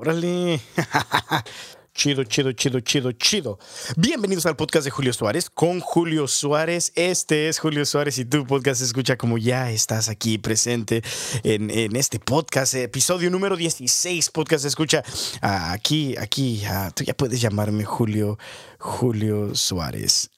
[0.00, 0.58] Órale.
[1.92, 3.58] Chido, chido, chido, chido, chido.
[3.98, 6.92] Bienvenidos al podcast de Julio Suárez con Julio Suárez.
[6.94, 11.02] Este es Julio Suárez y tu podcast escucha como ya estás aquí presente
[11.42, 15.02] en, este podcast, episodio número 16, podcast escucha
[15.42, 18.38] aquí, aquí, ah, tú ya puedes llamarme Julio,
[18.78, 20.30] Julio Suárez.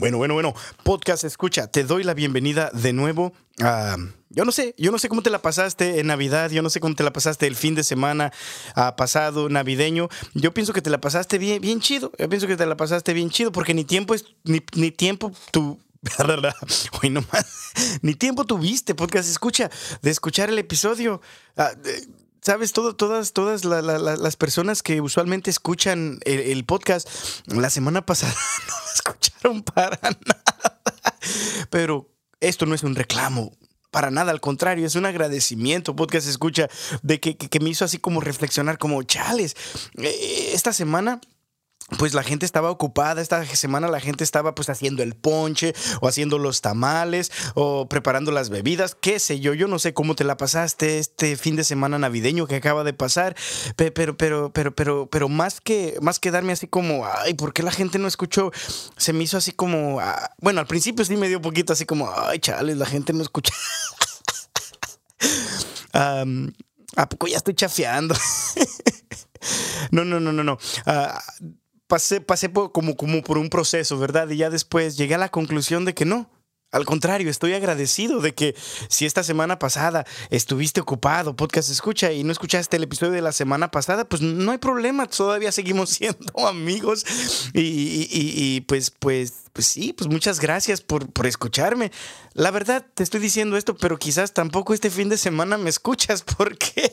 [0.00, 0.54] Bueno, bueno, bueno.
[0.82, 3.34] Podcast escucha, te doy la bienvenida de nuevo.
[3.62, 3.98] a
[4.30, 6.80] yo no sé, yo no sé cómo te la pasaste en Navidad, yo no sé
[6.80, 8.32] cómo te la pasaste el fin de semana
[8.76, 10.08] uh, pasado, navideño.
[10.32, 12.12] Yo pienso que te la pasaste bien, bien chido.
[12.18, 15.32] Yo pienso que te la pasaste bien chido porque ni tiempo es, ni, ni tiempo
[15.50, 15.78] tu
[18.02, 19.70] Ni tiempo tuviste, podcast escucha,
[20.00, 21.20] de escuchar el episodio.
[21.58, 21.72] Ah,
[22.42, 27.08] sabes, todas, todas las personas que usualmente escuchan el, podcast,
[27.46, 28.34] la semana pasada
[28.68, 30.44] no lo escucharon para nada.
[31.70, 32.08] Pero
[32.40, 33.52] esto no es un reclamo.
[33.90, 36.68] Para nada, al contrario, es un agradecimiento, podcast escucha,
[37.02, 39.56] de que, que me hizo así como reflexionar, como chales.
[39.98, 41.20] Eh, esta semana
[41.98, 46.08] pues la gente estaba ocupada, esta semana la gente estaba pues haciendo el ponche o
[46.08, 50.24] haciendo los tamales o preparando las bebidas, qué sé yo, yo no sé cómo te
[50.24, 53.36] la pasaste este fin de semana navideño que acaba de pasar,
[53.76, 57.62] pero pero pero pero pero más que más que darme así como, ay, ¿por qué
[57.62, 58.50] la gente no escuchó?
[58.96, 62.12] Se me hizo así como, ah, bueno, al principio sí me dio poquito así como,
[62.16, 63.52] ay, chales, la gente no escucha.
[65.92, 68.14] ¿A poco ya estoy chafeando?
[69.90, 70.58] no, no, no, no, no.
[70.86, 71.22] Ah,
[71.90, 74.30] pasé, pasé como, como por un proceso, ¿verdad?
[74.30, 76.30] Y ya después llegué a la conclusión de que no.
[76.72, 78.54] Al contrario, estoy agradecido de que
[78.88, 83.32] si esta semana pasada estuviste ocupado, podcast escucha y no escuchaste el episodio de la
[83.32, 87.04] semana pasada, pues no hay problema, todavía seguimos siendo amigos
[87.54, 91.90] y, pues, pues, pues sí, pues muchas gracias por, por escucharme.
[92.34, 96.22] La verdad, te estoy diciendo esto, pero quizás tampoco este fin de semana me escuchas
[96.38, 96.92] porque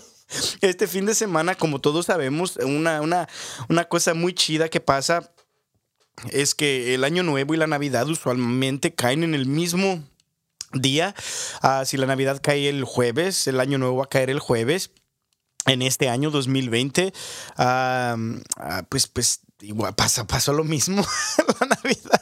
[0.62, 3.28] este fin de semana, como todos sabemos, una, una,
[3.70, 5.32] una cosa muy chida que pasa
[6.32, 10.04] es que el año nuevo y la Navidad usualmente caen en el mismo
[10.74, 11.16] día.
[11.62, 14.92] Ah, si la Navidad cae el jueves, el año nuevo va a caer el jueves.
[15.66, 17.14] En este año 2020,
[17.58, 18.16] ah,
[18.90, 21.06] pues, pues igual pasa, pasó lo mismo
[21.60, 22.17] la Navidad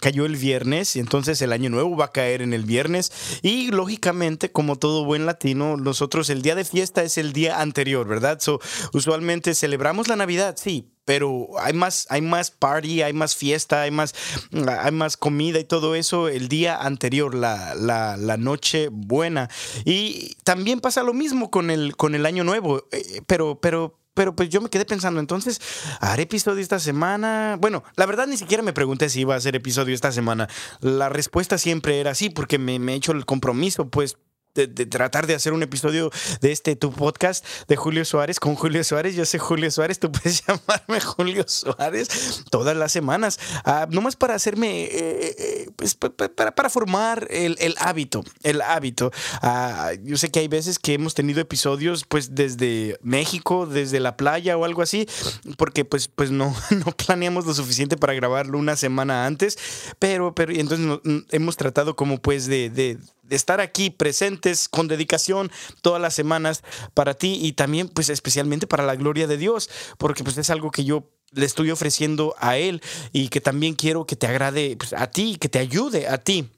[0.00, 3.70] cayó el viernes y entonces el año nuevo va a caer en el viernes y
[3.70, 8.40] lógicamente como todo buen latino nosotros el día de fiesta es el día anterior, ¿verdad?
[8.40, 8.60] So,
[8.92, 13.90] usualmente celebramos la Navidad, sí, pero hay más, hay más party, hay más fiesta, hay
[13.90, 14.14] más,
[14.52, 19.50] hay más comida y todo eso el día anterior, la, la, la noche buena.
[19.84, 24.34] Y también pasa lo mismo con el, con el año nuevo, eh, pero, pero pero
[24.34, 25.60] pues yo me quedé pensando, entonces,
[26.00, 27.56] ¿haré episodio esta semana?
[27.60, 30.48] Bueno, la verdad ni siquiera me pregunté si iba a hacer episodio esta semana.
[30.80, 34.16] La respuesta siempre era sí, porque me, me he hecho el compromiso, pues
[34.54, 38.84] de, tratar de hacer un episodio de este tu podcast de Julio Suárez con Julio
[38.84, 39.14] Suárez.
[39.14, 44.34] Yo sé Julio Suárez, tú puedes llamarme Julio Suárez todas las semanas, uh, nomás para
[44.34, 49.10] hacerme, eh, eh, pues, para, para, formar el, el, hábito, el hábito.
[49.42, 54.16] Uh, yo sé que hay veces que hemos tenido episodios pues desde México, desde la
[54.16, 55.08] playa o algo así,
[55.56, 59.58] porque pues, pues no, no planeamos lo suficiente para grabarlo una semana antes,
[59.98, 62.98] pero, pero entonces hemos tratado como pues de
[63.30, 65.50] estar aquí presentes con dedicación
[65.80, 66.62] todas las semanas
[66.94, 70.70] para ti y también pues especialmente para la gloria de Dios, porque pues es algo
[70.70, 74.92] que yo le estoy ofreciendo a Él y que también quiero que te agrade pues,
[74.92, 76.50] a ti, que te ayude a ti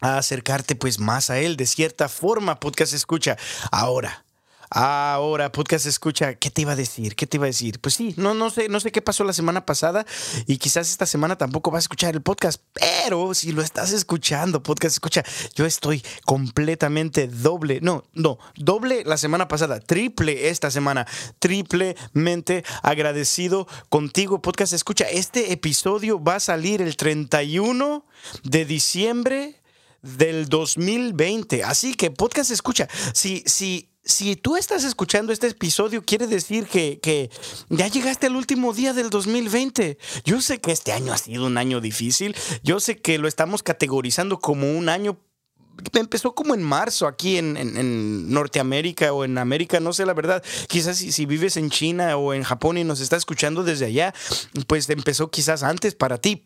[0.00, 3.38] a acercarte pues más a Él de cierta forma, podcast escucha.
[3.70, 4.21] Ahora,
[4.74, 7.14] Ahora, podcast escucha, ¿qué te iba a decir?
[7.14, 7.78] ¿Qué te iba a decir?
[7.78, 10.06] Pues sí, no, no sé, no sé qué pasó la semana pasada
[10.46, 14.62] y quizás esta semana tampoco vas a escuchar el podcast, pero si lo estás escuchando,
[14.62, 15.24] podcast escucha,
[15.54, 21.06] yo estoy completamente doble, no, no, doble la semana pasada, triple esta semana,
[21.38, 25.04] triplemente agradecido contigo, podcast escucha.
[25.04, 28.06] Este episodio va a salir el 31
[28.44, 29.60] de diciembre
[30.00, 31.62] del 2020.
[31.62, 32.88] Así que podcast escucha.
[33.12, 37.30] Si, si si tú estás escuchando este episodio, quiere decir que,
[37.68, 39.98] ya llegaste al último día del 2020.
[40.24, 42.34] Yo sé que este año ha sido un año difícil.
[42.62, 45.18] Yo sé que lo estamos categorizando como un año
[45.94, 50.42] empezó como en marzo aquí en, Norteamérica o en América, no sé la verdad.
[50.68, 54.14] Quizás si, si, vives en China o en Japón y nos está escuchando desde allá,
[54.66, 56.44] pues empezó quizás antes para ti.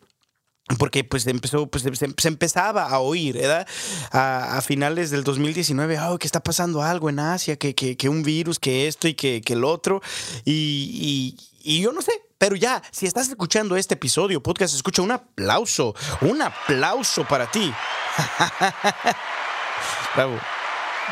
[0.78, 3.68] Porque pues empezó, pues se, empezaba a oír, ¿verdad?
[4.10, 8.58] A, finales del 2019, oh, que está pasando algo en Asia, que, que, un virus,
[8.58, 10.02] que esto y que, que el otro.
[10.44, 15.12] Y, y, yo no sé, pero ya, si estás escuchando este episodio, podcast, escucha un
[15.12, 17.72] aplauso, un aplauso para ti.
[20.16, 20.40] Bravo.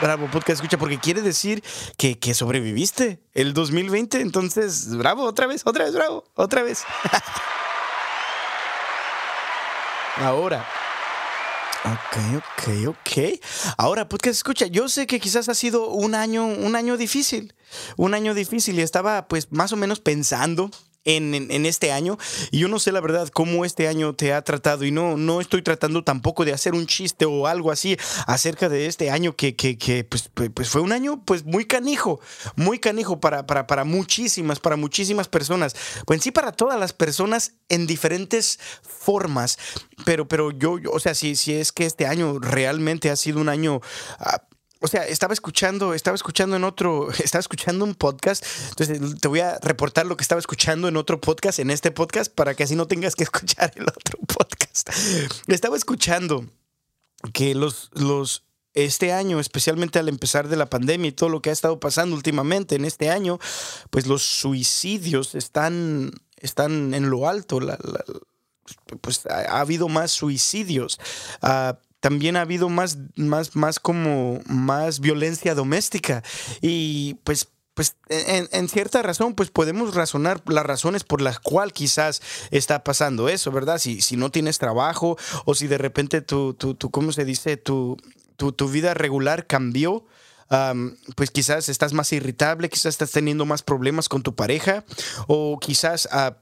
[0.03, 1.63] Bravo, podcast escucha, porque quiere decir
[1.97, 4.21] que, que sobreviviste el 2020.
[4.21, 6.83] Entonces, bravo, otra vez, otra vez, bravo, otra vez.
[10.17, 10.65] Ahora.
[11.85, 13.41] Ok, ok, ok.
[13.77, 17.53] Ahora, pues escucha, yo sé que quizás ha sido un año, un año difícil,
[17.97, 20.71] un año difícil y estaba pues más o menos pensando
[21.05, 22.19] en, este año.
[22.51, 25.41] Y yo no sé la verdad cómo este año te ha tratado y no, no
[25.41, 27.97] estoy tratando tampoco de hacer un chiste o algo así
[28.27, 32.21] acerca de este año que, que, pues, pues, pues, fue un año pues muy canijo,
[32.57, 35.77] muy canijo para, para, para muchísimas, para muchísimas personas.
[36.07, 39.59] Pues en sí para todas las personas en diferentes formas.
[40.05, 43.49] Pero, pero yo, o sea, si, si es que este año realmente ha sido un
[43.49, 43.81] año...
[44.19, 44.43] Ah,
[44.85, 49.41] o sea, estaba escuchando, estaba escuchando en otro, estaba escuchando un podcast, entonces te voy
[49.41, 52.77] a reportar lo que estaba escuchando en otro podcast, en este podcast, para que así
[52.77, 54.91] no tengas que escuchar el otro podcast.
[55.47, 56.45] Estaba escuchando
[57.33, 58.45] que los, los,
[58.75, 62.15] este año, especialmente al empezar de la pandemia y todo lo que ha estado pasando
[62.15, 63.39] últimamente en este año,
[63.89, 67.59] pues los suicidios están, están en lo alto.
[69.01, 71.01] pues ha, habido más suicidios.
[71.43, 71.73] Uh,
[72.05, 76.23] también ha habido más, más, más como más violencia doméstica.
[76.61, 82.21] Y pues pues en, cierta razón, pues podemos razonar las razones por las cuales quizás
[82.51, 83.79] está pasando eso, ¿verdad?
[83.79, 85.17] Si, si no tienes trabajo
[85.47, 87.57] o si de repente tu, tu, tu ¿cómo se dice?
[87.57, 87.97] Tu,
[88.37, 90.05] tu, vida regular cambió.
[91.17, 94.85] pues quizás estás más irritable, quizás estás teniendo más problemas con tu pareja
[95.27, 96.35] o quizás uh,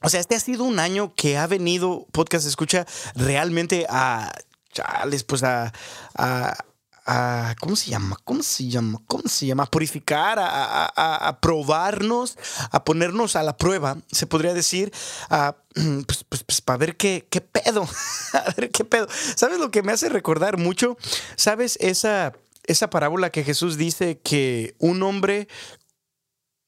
[0.00, 2.86] o sea, este ha sido un año que ha venido, podcast escucha,
[3.16, 4.32] realmente a
[4.78, 5.72] chales, pues a,
[6.14, 8.16] a, ¿cómo se llama?
[8.24, 9.00] ¿Cómo se llama?
[9.06, 9.62] ¿Cómo se llama?
[9.64, 12.36] A purificar, a, probarnos,
[12.70, 14.92] a ponernos a la prueba, se podría decir,
[15.28, 17.88] pues, pues, pues, para ver qué, qué pedo,
[18.34, 19.08] a ver qué pedo.
[19.36, 20.98] ¿Sabes lo que me hace recordar mucho?
[21.36, 22.34] ¿Sabes esa,
[22.64, 25.48] esa parábola que Jesús dice que un hombre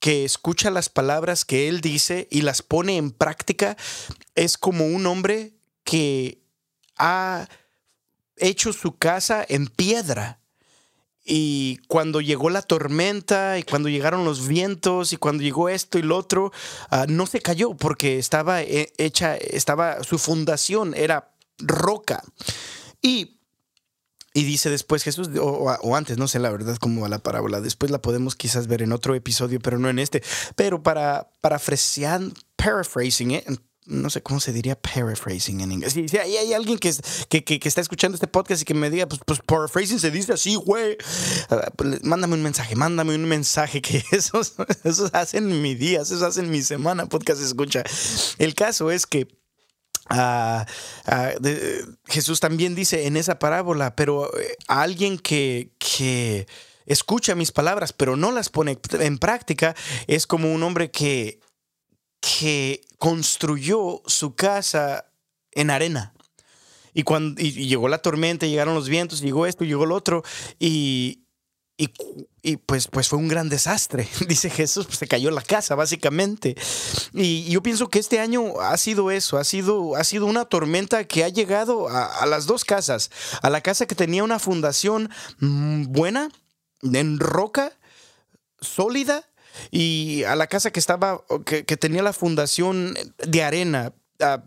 [0.01, 3.77] que escucha las palabras que él dice y las pone en práctica
[4.35, 5.53] es como un hombre
[5.85, 6.41] que
[6.97, 7.47] ha
[8.41, 10.41] hecho su casa en piedra.
[11.25, 16.03] Y cuando llegó la tormenta y cuando llegaron los vientos y cuando llegó esto y
[16.03, 16.51] lo otro,
[16.91, 22.25] ah, no se cayó porque estaba eh, hecha, estaba, su fundación era roca.
[23.03, 23.39] Y,
[24.33, 27.91] y dice después Jesús, o, antes, no sé la verdad cómo va la parábola, después
[27.91, 30.23] la podemos quizás ver en otro episodio, pero no en este.
[30.57, 32.23] Pero para, parafrasear,
[32.57, 33.45] paraphrasing, ¿eh?
[33.91, 35.93] No sé cómo se diría paraphrasing en inglés.
[35.93, 39.99] Si, hay, alguien que, está escuchando este podcast y que me diga, pues, pues paraphrasing
[39.99, 40.97] se dice así, güey.
[41.51, 44.55] Ah, pues, mándame un mensaje, mándame un mensaje que esos,
[45.13, 47.83] hacen mi día, esos hacen mi semana, podcast escucha.
[48.39, 49.29] El caso es que
[50.09, 50.65] ah,
[51.07, 51.31] ah,
[52.07, 55.71] Jesús también dice en esa parábola, pero eh, alguien que
[56.87, 59.75] escucha mis palabras, pero no las pone en práctica,
[60.07, 61.41] es como un hombre que
[62.21, 65.07] que construyó su casa
[65.53, 66.15] en arena.
[66.93, 70.23] Y cuando llegó la tormenta, llegaron los vientos, llegó esto, llegó lo otro,
[70.59, 71.25] y,
[72.43, 74.09] y, pues, pues fue un gran desastre.
[74.29, 76.57] Dice Jesús, pues se cayó la casa, básicamente.
[77.15, 81.05] Y, yo pienso que este año ha sido eso, ha sido, ha sido una tormenta
[81.05, 83.11] que ha llegado a, las dos casas.
[83.41, 86.29] A la casa que tenía una fundación mm, buena,
[86.83, 87.73] en roca,
[88.61, 89.25] sólida,
[89.71, 94.45] y a la casa que estaba, que, tenía la fundación de arena, ah,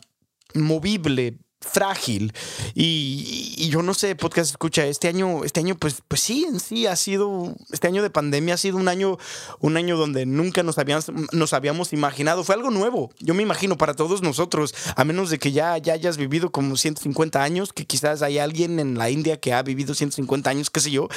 [0.53, 2.33] movible, frágil.
[2.73, 6.85] Y, yo no sé, podcast escucha, este año, este año, pues, pues sí, en sí
[6.85, 9.17] ha sido, este año de pandemia ha sido un año,
[9.59, 12.43] un año donde nunca nos habíamos, nos habíamos imaginado.
[12.43, 13.11] Fue algo nuevo.
[13.19, 16.77] Yo me imagino para todos nosotros, a menos de que ya, ya hayas vivido como
[16.77, 20.79] 150 años, que quizás hay alguien en la India que ha vivido 150 años, qué
[20.79, 21.07] sé yo.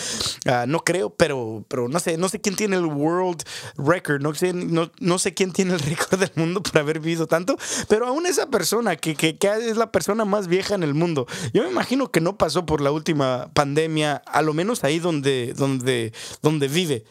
[0.47, 3.43] Ah, no creo, pero, pero no sé, no sé quién tiene el world
[3.77, 7.27] record, no sé, no, no sé quién tiene el récord del mundo por haber vivido
[7.27, 7.57] tanto,
[7.89, 11.27] pero aún esa persona que, que, que es la persona más vieja en el mundo.
[11.53, 15.55] Yo me imagino que no pasó por la última pandemia, a lo menos ahí donde,
[15.55, 16.13] donde,
[16.43, 17.05] donde vive.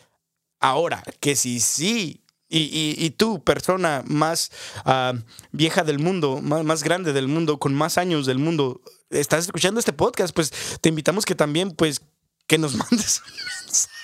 [0.59, 4.51] Ahora, que si sí y, tú, persona más
[4.85, 5.13] ah,
[5.51, 9.79] vieja del mundo, más, más, grande del mundo, con más años del mundo, estás escuchando
[9.79, 12.01] este podcast, pues te invitamos que también, pues,
[12.47, 13.95] que nos mandes un mensaje.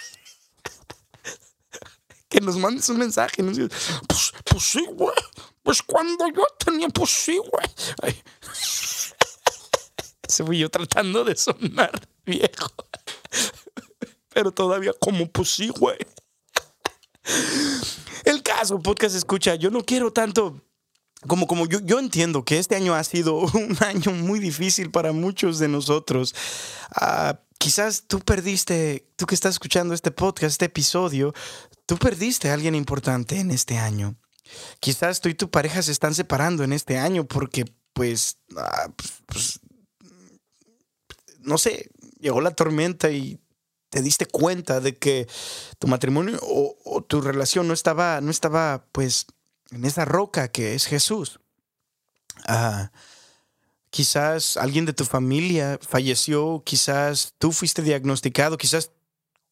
[2.29, 3.43] que nos mandes un mensaje.
[3.43, 5.15] Pues, pues sí, güey.
[5.63, 8.15] Pues cuando yo tenía, pues sí, güey.
[10.31, 11.91] Se fui yo tratando de sonar
[12.25, 12.71] viejo.
[14.33, 15.97] Pero todavía como pues sí, güey.
[18.25, 20.61] El caso, podcast escucha, yo no quiero tanto
[21.27, 25.11] como, como yo, yo entiendo que este año ha sido un año muy difícil para
[25.11, 26.33] muchos de nosotros.
[26.95, 31.33] Ah, quizás tú perdiste, tú que estás escuchando este podcast, este episodio,
[31.85, 34.15] tú perdiste a alguien importante en este año.
[34.79, 39.13] Quizás tú y tu pareja se están separando en este año porque, pues, ah, pues,
[39.27, 39.59] pues
[41.41, 43.39] no sé, llegó la tormenta y
[43.89, 45.27] te diste cuenta de que
[45.77, 49.27] tu matrimonio o, tu relación no estaba, no estaba, pues,
[49.71, 51.39] en esa roca que es Jesús.
[52.47, 52.91] Ah,
[53.89, 58.91] quizás alguien de tu familia falleció, quizás tú fuiste diagnosticado, quizás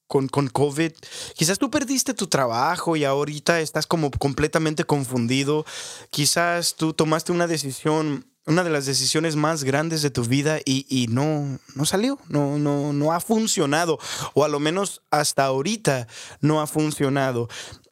[0.07, 0.93] con, con, COVID.
[1.35, 5.65] Quizás tú perdiste tu trabajo y ahorita estás como completamente confundido.
[6.09, 11.05] Quizás tú tomaste una decisión, una de las decisiones más grandes de tu vida y,
[11.11, 13.99] no, no salió, no, no, no ha funcionado.
[14.33, 16.07] O a lo menos hasta ahorita
[16.41, 17.47] no ha funcionado.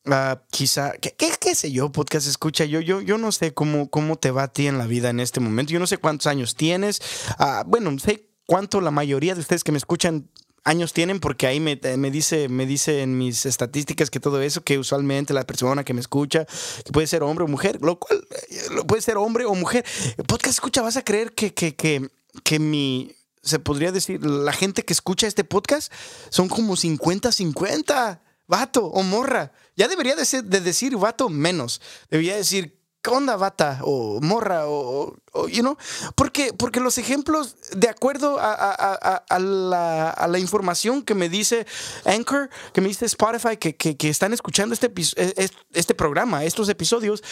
[0.06, 2.66] Uh, quizá, ¿qué, ¿qué, sé yo, podcast escucha?
[2.66, 5.20] Yo, yo, yo no sé cómo, cómo te va a ti en la vida en
[5.20, 5.74] este momento.
[5.74, 7.02] Yo no sé cuántos años tienes.
[7.40, 10.28] Uh, bueno, sé cuánto la mayoría de ustedes que me escuchan
[10.68, 11.76] años tienen porque ahí me,
[12.12, 16.02] dice me dice en mis estadísticas que todo eso que usualmente la persona que me
[16.02, 16.46] escucha
[16.86, 19.86] que puede ser hombre o mujer lo cual eh, puede ser hombre o mujer
[20.28, 22.10] podcast escucha vas a creer que que, que,
[22.44, 25.92] que mi se podría decir la gente que escucha este podcast
[26.30, 29.52] son como 50 50 vato o morra.
[29.76, 31.82] Ya debería de, ser, de decir vato menos.
[32.10, 32.77] Debería decir,
[33.08, 33.80] ¿qué onda, bata?
[33.84, 35.16] O morra, o,
[35.48, 35.78] you know.
[36.16, 41.66] Porque, porque los ejemplos, de acuerdo a, la, información que me dice
[42.04, 47.24] Anchor, que me dice Spotify, que, que, están escuchando este, e, este programa, estos episodios,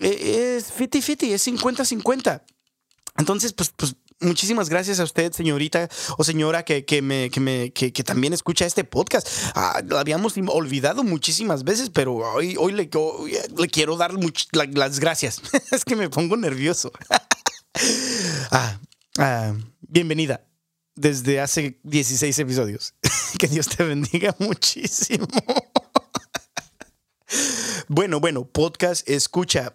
[0.00, 2.42] e, es 50-50, es 50-50.
[3.16, 7.72] Entonces, pues, pues Muchísimas gracias a usted, señorita o señora, que, que me, que, me,
[7.72, 9.26] que, también escucha este podcast.
[9.54, 12.90] Ah, lo habíamos olvidado muchísimas veces, pero hoy, hoy le,
[13.56, 14.12] le quiero dar
[14.74, 15.40] las gracias.
[15.70, 16.92] es que me pongo nervioso.
[18.50, 18.78] ah,
[19.16, 20.44] ah, bienvenida
[20.94, 22.94] desde hace 16 episodios.
[23.38, 25.26] que Dios te bendiga muchísimo.
[27.88, 29.72] bueno, bueno, podcast escucha.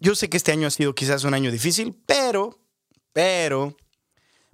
[0.00, 2.58] Yo sé que este año ha sido quizás un año difícil, pero
[3.18, 3.76] pero,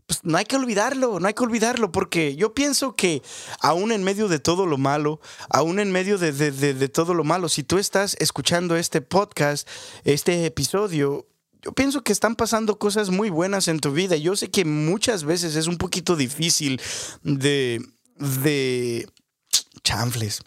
[0.07, 3.21] pues no hay que olvidarlo, no hay que olvidarlo, porque yo pienso que
[3.61, 7.63] aún en medio de todo lo malo, aún en medio de, todo lo malo, si
[7.63, 9.69] tú estás escuchando este podcast,
[10.05, 11.27] este episodio,
[11.61, 14.17] yo pienso que están pasando cosas muy buenas en tu vida.
[14.17, 16.81] Yo sé que muchas veces es un poquito difícil
[17.23, 17.85] de,
[18.17, 19.07] de
[19.83, 20.41] chanfles.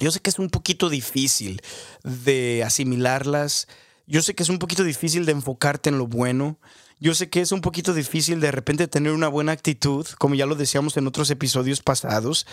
[0.00, 1.62] Yo sé que es un poquito difícil
[2.04, 3.68] de asimilarlas.
[4.06, 6.58] Yo sé que es un poquito difícil de enfocarte en lo bueno.
[7.00, 10.46] Yo sé que es un poquito difícil de repente tener una buena actitud, como ya
[10.46, 12.46] lo decíamos en otros episodios pasados,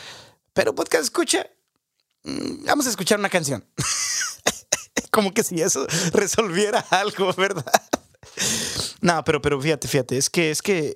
[0.53, 1.47] pero podcast escucha,
[2.23, 3.65] mm, vamos a escuchar una canción.
[5.11, 7.65] como que si eso resolviera algo, ¿verdad?
[9.01, 10.95] no, pero, pero fíjate, fíjate, es que, es que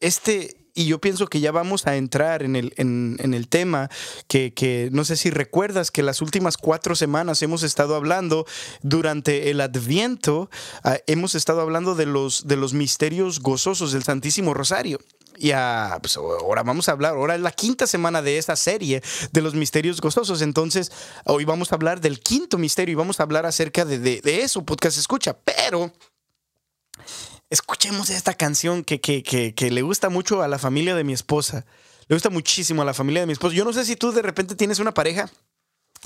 [0.00, 3.90] este, y yo pienso que ya vamos a entrar en el, en, el tema
[4.26, 8.46] que, no sé si recuerdas que las últimas cuatro semanas hemos estado hablando
[8.82, 10.50] durante el adviento,
[10.82, 14.98] ah, hemos estado hablando de los, de los misterios gozosos del Santísimo Rosario.
[15.38, 15.50] Y
[16.00, 19.02] pues ahora vamos a hablar, ahora es la quinta semana de esta serie
[19.32, 20.40] de los misterios gozosos.
[20.40, 20.92] Entonces,
[21.24, 24.64] hoy vamos a hablar del quinto misterio y vamos a hablar acerca de, de eso,
[24.64, 25.36] podcast escucha.
[25.36, 25.92] Pero
[27.52, 31.66] escuchemos esta canción que, que, que, le gusta mucho a la familia de mi esposa.
[32.08, 33.54] Le gusta muchísimo a la familia de mi esposa.
[33.54, 35.30] Yo no sé si tú de repente tienes una pareja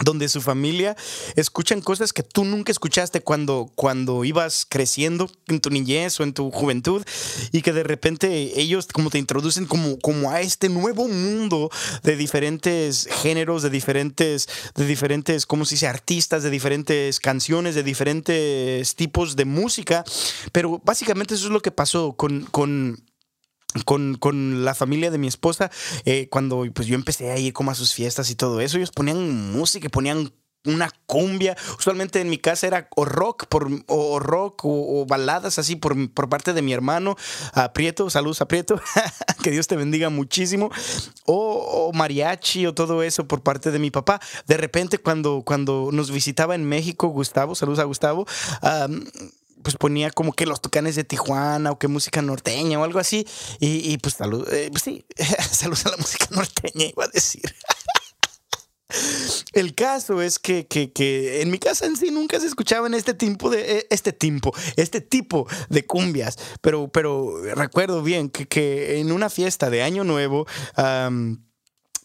[0.05, 0.97] donde su familia
[1.37, 6.35] escuchan cosas que tú nunca escuchaste cuando, cuando ibas creciendo en tu niñez o en
[6.35, 7.03] tu juventud
[7.51, 11.71] y que de repente ellos como te introducen como, como a este nuevo mundo
[12.03, 15.87] de diferentes géneros, de diferentes, de diferentes, ¿cómo se dice?
[15.87, 20.05] Artistas, de diferentes canciones, de diferentes tipos de música.
[20.53, 23.03] Pero básicamente eso es lo que pasó con, con
[23.85, 25.71] con, la familia de mi esposa,
[26.05, 28.91] eh, cuando pues yo empecé a ir como a sus fiestas y todo eso, ellos
[28.91, 30.31] ponían música, ponían
[30.67, 31.57] una cumbia.
[31.79, 36.29] Usualmente en mi casa era o rock, por, o rock o, baladas así por, por,
[36.29, 37.17] parte de mi hermano
[37.53, 38.11] Aprieto.
[38.11, 38.81] Saludos, Aprieto.
[39.43, 40.71] que Dios te bendiga muchísimo.
[41.25, 44.21] O, mariachi o todo eso por parte de mi papá.
[44.47, 48.27] De repente, cuando, cuando nos visitaba en México, Gustavo, saludos a Gustavo
[49.67, 53.27] pues ponía como que los tucanes de Tijuana o que música norteña o algo así.
[53.59, 55.05] Y, pues, salud, eh, pues sí,
[55.51, 57.43] saludos a la música norteña, iba a decir.
[59.53, 63.51] El caso es que, que, en mi casa en sí nunca se escuchaban este tipo
[63.51, 69.11] de eh, este tipo, este tipo de cumbias, pero, pero recuerdo bien que, que en
[69.11, 70.47] una fiesta de Año Nuevo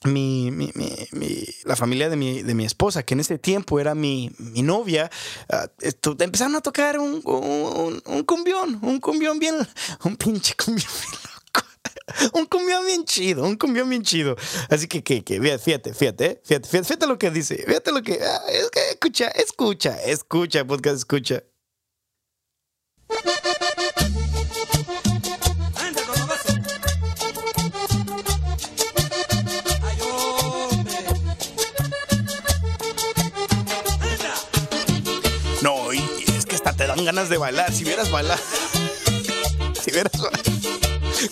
[0.04, 3.94] mi, mi, mi, la familia de mi, de mi esposa, que en ese tiempo era
[3.96, 5.10] mi, novia,
[5.50, 9.56] uh, empezaron a tocar un, un, un, cumbión, un cumbión bien,
[10.04, 11.68] un pinche cumbión bien loco.
[12.34, 14.36] Un cumbión bien chido, un cumbión bien chido.
[14.70, 18.02] Así que, que, que fíjate, fíjate, eh, fíjate, fíjate, fíjate lo que dice, fíjate lo
[18.02, 21.44] que, ah, es que escucha, escucha, escucha, podcast, escucha.
[37.02, 37.72] Dan ganas de bailar.
[37.74, 38.40] Si vieras bailar.
[39.82, 40.42] Si vieras bailar.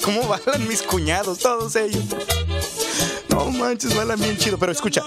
[0.03, 2.03] ¿Cómo bailan mis cuñados, todos ellos?
[3.29, 5.03] No manches, bailan bien chido, pero escucha.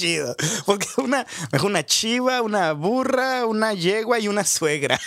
[0.00, 0.36] Chido.
[0.66, 4.98] Porque una, mejor una chiva, una burra, una yegua y una suegra.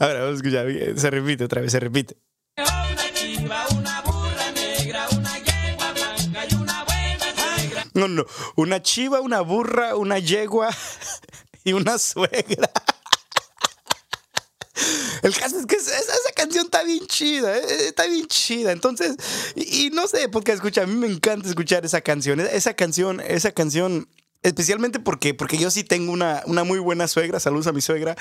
[0.00, 0.98] Ahora vamos a escuchar.
[0.98, 2.16] Se repite otra vez, se repite.
[7.94, 8.24] No, no.
[8.54, 10.70] Una chiva, una burra, una yegua
[11.64, 12.70] y una suegra.
[15.22, 15.92] El caso es que esa,
[16.48, 18.72] canción está bien chida, eh, está bien chida.
[18.72, 19.16] Entonces,
[19.54, 22.40] y, no sé, porque escucha, a mí me encanta escuchar esa canción.
[22.40, 24.08] Esa canción, esa canción,
[24.42, 27.38] especialmente porque, porque yo sí tengo una, una muy buena suegra.
[27.38, 28.16] Saludos a mi suegra.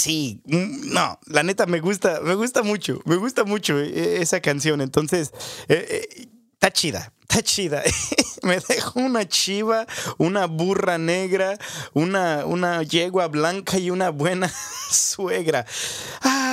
[0.00, 4.40] Sí, mm, no, la neta me gusta, me gusta mucho, me gusta mucho eh, esa
[4.40, 4.80] canción.
[4.80, 5.32] Entonces,
[5.68, 7.82] eh, está chida, está chida.
[8.42, 9.86] me dejó una chiva,
[10.18, 11.58] una burra negra,
[11.92, 14.50] una, una yegua blanca y una buena
[14.90, 15.66] suegra.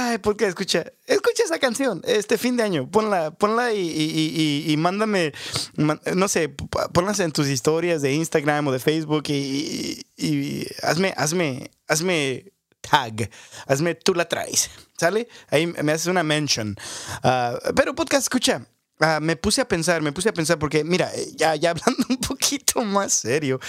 [0.10, 2.90] Ay, escucha, escucha esa canción este fin de año.
[2.90, 5.34] Ponla, ponla y, mándame,
[5.76, 12.52] no sé, ponlas en tus historias de Instagram o de Facebook y, hazme, hazme, hazme
[12.82, 13.30] tag.
[13.68, 14.72] Hazme, tú la traes.
[14.98, 15.28] ¿Sale?
[15.50, 16.76] Ahí me haces una mention.
[17.22, 18.66] Ah, pero podcast, escucha.
[19.02, 22.18] Ah, me puse a pensar, me puse a pensar porque, mira, ya, ya hablando un
[22.18, 23.60] poquito más serio,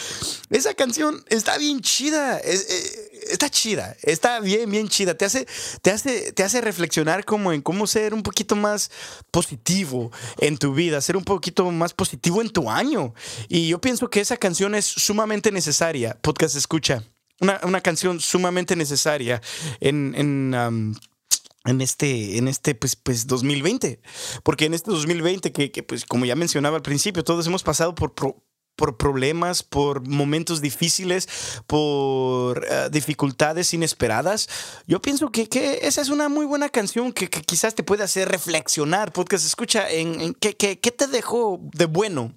[0.48, 5.46] esa canción está bien chida, eh, está chida, está bien, bien chida, te hace,
[5.82, 8.90] te, hace, te hace reflexionar como en cómo ser un poquito más
[9.30, 13.14] positivo en tu vida, ser un poquito más positivo en tu año.
[13.48, 17.04] Y yo pienso que esa canción es sumamente necesaria, podcast escucha,
[17.40, 19.40] una, canción sumamente necesaria
[19.80, 20.14] en...
[20.16, 20.94] en
[21.66, 24.00] en este, en este pues, pues 2020.
[24.42, 27.94] Porque en este 2020, que, que pues como ya mencionaba al principio, todos hemos pasado
[27.94, 28.36] por, por
[28.76, 31.28] problemas, por momentos difíciles,
[31.66, 34.48] por eh, dificultades inesperadas.
[34.86, 38.28] Yo pienso que, que, esa es una muy buena canción que, quizás te puede hacer
[38.28, 42.34] reflexionar, se escucha en, en qué te dejó de bueno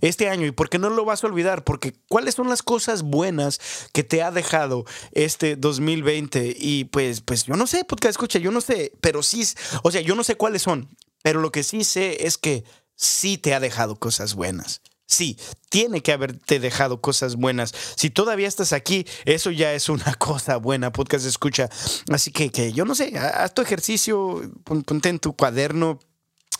[0.00, 3.02] este año y por qué no lo vas a olvidar, porque cuáles son las cosas
[3.02, 3.60] buenas
[3.92, 8.50] que te ha dejado este 2020 y pues pues yo no sé, podcast escucha, yo
[8.50, 9.46] no sé, pero sí,
[9.82, 10.88] o sea, yo no sé cuáles son,
[11.22, 14.82] pero lo que sí sé es que sí te ha dejado cosas buenas.
[15.14, 17.72] Sí, tiene que haberte dejado cosas buenas.
[17.94, 21.70] Si todavía estás aquí, eso ya es una cosa buena, podcast escucha.
[22.10, 26.00] Así que, que yo no sé, haz tu ejercicio, ponte en tu cuaderno,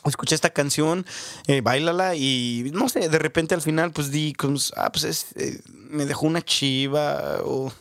[0.04, 1.04] escuché esta canción,
[1.48, 4.34] eh, bailala y no sé, de repente al final pues di,
[4.76, 7.72] ah, pues eh, me dejó una chiva o,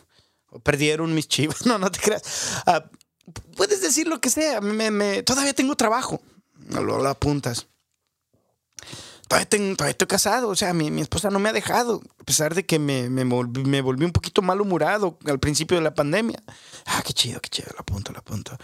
[0.64, 2.62] perdieron mis chivas, no, no te creas.
[2.66, 2.90] Ah,
[3.56, 6.20] puedes decir lo que sea, me, todavía tengo trabajo,
[6.68, 7.68] lo, lo apuntas.
[9.28, 12.24] Todavía, tengo, todavía, estoy casado, o sea, mi, mi, esposa no me ha dejado, a
[12.24, 15.94] pesar de que me, me, volví, me volví un poquito malhumorado al principio de la
[15.94, 16.42] pandemia.
[16.86, 18.56] Ah, qué chido, qué chido, lo apunto, lo apunto.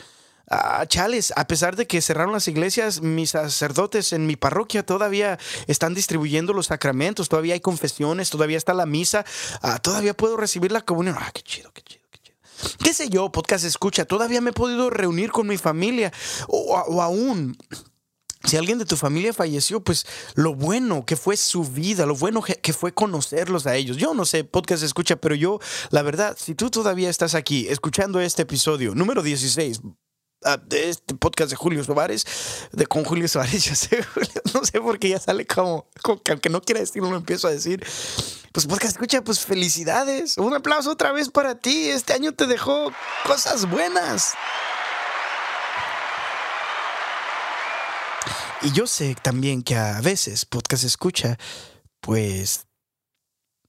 [0.53, 5.39] Ah, chales, a pesar de que cerraron las iglesias, mis sacerdotes en mi parroquia todavía
[5.69, 9.25] están distribuyendo los sacramentos, todavía hay confesiones, todavía está la misa,
[9.63, 11.15] ah, todavía puedo recibir la comunión.
[11.21, 12.39] Ah, qué chido, qué chido, qué chido.
[12.83, 14.05] ¿Qué sé yo, podcast escucha?
[14.07, 16.13] Todavía me he podido reunir con mi familia
[16.49, 17.57] o, o aún
[18.45, 22.43] si alguien de tu familia falleció, pues lo bueno que fue su vida, lo bueno
[22.43, 23.99] que fue conocerlos a ellos.
[23.99, 28.21] Yo no sé, podcast escucha, pero yo, la verdad, si tú todavía estás aquí escuchando
[28.21, 29.83] este episodio, número 16,
[30.45, 32.25] ah, de este podcast de Julio Suárez,
[32.73, 34.03] de con Julio Suárez, ya sé,
[34.55, 37.47] no sé por qué ya sale como, como que aunque no quiera decirlo, lo empiezo
[37.47, 37.85] a decir.
[38.53, 40.37] Pues podcast escucha, pues felicidades.
[40.37, 41.89] Un aplauso otra vez para ti.
[41.89, 42.91] Este año te dejó
[43.25, 44.33] cosas buenas.
[48.63, 51.39] Y yo sé también que a veces podcast escucha,
[52.01, 52.67] pues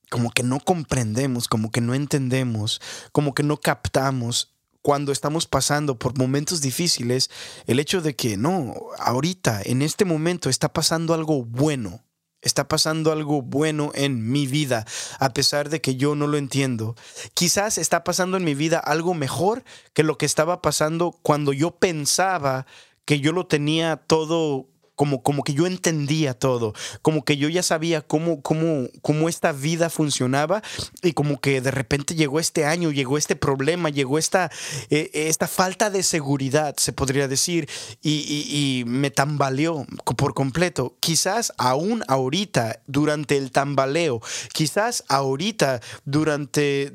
[0.09, 2.81] como que no comprendemos, como que no entendemos,
[3.13, 7.29] como que no captamos cuando estamos pasando por momentos difíciles,
[7.67, 12.03] el hecho de que no, ahorita, en este momento está pasando algo bueno,
[12.41, 14.85] está pasando algo bueno en mi vida,
[15.19, 16.97] a pesar de que yo no lo entiendo.
[17.33, 21.71] Quizás está pasando en mi vida algo mejor que lo que estaba pasando cuando yo
[21.77, 22.65] pensaba
[23.05, 24.70] que yo lo tenía todo
[25.01, 29.51] como, como que yo entendía todo, como que yo ya sabía cómo, cómo, cómo esta
[29.51, 30.61] vida funcionaba
[31.01, 34.51] y como que de repente llegó este año, llegó este problema, llegó esta,
[34.91, 37.67] eh, esta falta de seguridad, se podría decir,
[38.03, 39.87] y, me tambaleó
[40.17, 40.95] por completo.
[40.99, 44.21] Quizás aún ahorita, durante el tambaleo,
[44.53, 46.93] quizás ahorita, durante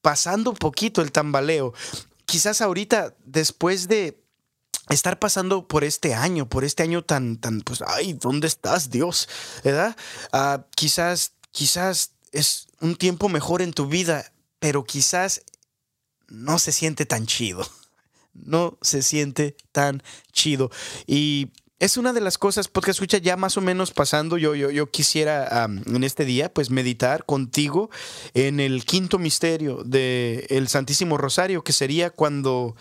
[0.00, 1.74] pasando un poquito el tambaleo,
[2.24, 4.21] quizás ahorita después de
[4.92, 9.28] estar pasando por este año, por este año tan, tan, pues, ay, ¿dónde estás, Dios?
[9.64, 9.96] ¿Verdad?
[10.32, 15.42] Ah, quizás, quizás es un tiempo mejor en tu vida, pero quizás
[16.28, 17.66] no se siente tan chido.
[18.34, 20.02] No se siente tan
[20.32, 20.70] chido.
[21.06, 21.50] Y
[21.82, 24.90] es una de las cosas, porque escucha, ya más o menos pasando, yo, yo, yo
[24.90, 27.90] quisiera en este día, pues meditar contigo
[28.32, 32.74] en el quinto misterio del Santísimo Rosario, que sería cuando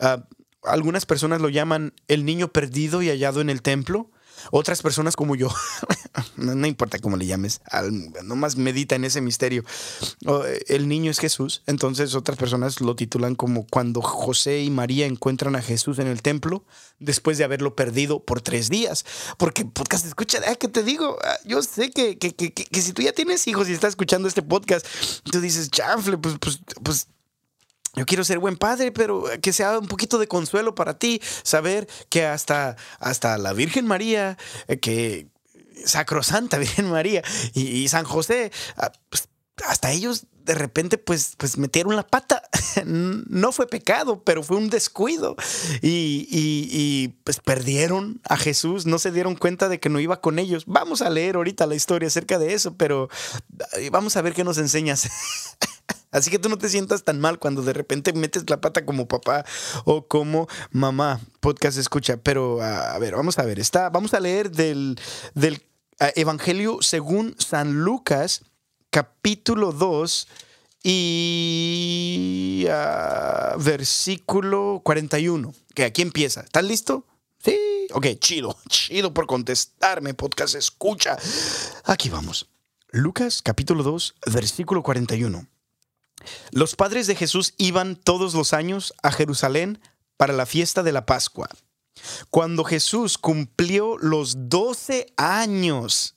[0.00, 0.26] ah,
[0.62, 4.10] algunas personas lo llaman el niño perdido y hallado en el templo.
[4.50, 5.48] Otras personas como yo,
[6.36, 7.60] no, importa cómo le llames,
[8.24, 9.64] nomás medita en ese misterio.
[10.66, 15.56] El niño es Jesús, entonces otras personas lo titulan como cuando José y María encuentran
[15.56, 16.64] a Jesús en el templo
[16.98, 19.04] después de haberlo perdido por tres días.
[19.36, 21.18] Porque podcast escucha, ah, ¿qué te digo?
[21.22, 24.26] Ah, yo sé que, que, que, que, si tú ya tienes hijos y estás escuchando
[24.26, 24.86] este podcast,
[25.30, 27.08] tú dices, chanfle, pues, pues, pues
[27.94, 31.88] yo quiero ser buen padre, pero que sea un poquito de consuelo para ti, saber
[32.08, 35.28] que hasta, hasta la Virgen María, eh, que
[35.84, 37.22] Sacrosanta Virgen María
[37.54, 39.28] y, San José, ah, pues,
[39.66, 42.42] hasta ellos de repente pues, pues metieron la pata.
[42.84, 45.36] no fue pecado, pero fue un descuido.
[45.82, 50.38] Y, y, pues perdieron a Jesús, no se dieron cuenta de que no iba con
[50.38, 50.64] ellos.
[50.66, 53.08] Vamos a leer ahorita la historia acerca de eso, pero
[53.90, 55.08] vamos a ver qué nos enseñas.
[56.10, 59.06] Así que tú no te sientas tan mal cuando de repente metes la pata como
[59.06, 59.44] papá
[59.84, 61.20] o como mamá.
[61.40, 62.16] Podcast escucha.
[62.16, 63.58] Pero a ver, vamos a ver.
[63.58, 64.98] Está, vamos a leer del,
[65.34, 65.62] del
[66.16, 68.42] Evangelio según San Lucas,
[68.90, 70.28] capítulo 2
[70.82, 72.66] y
[73.58, 75.54] versículo 41.
[75.74, 76.40] Que aquí empieza.
[76.40, 77.06] ¿Estás listo?
[77.44, 77.56] Sí.
[77.92, 78.56] Ok, chido.
[78.68, 80.14] Chido por contestarme.
[80.14, 81.16] Podcast escucha.
[81.84, 82.48] Aquí vamos.
[82.92, 85.46] Lucas capítulo 2, versículo 41.
[86.52, 89.80] Los padres de Jesús iban todos los años a Jerusalén
[90.16, 91.48] para la fiesta de la Pascua.
[92.30, 96.16] Cuando Jesús cumplió los doce años,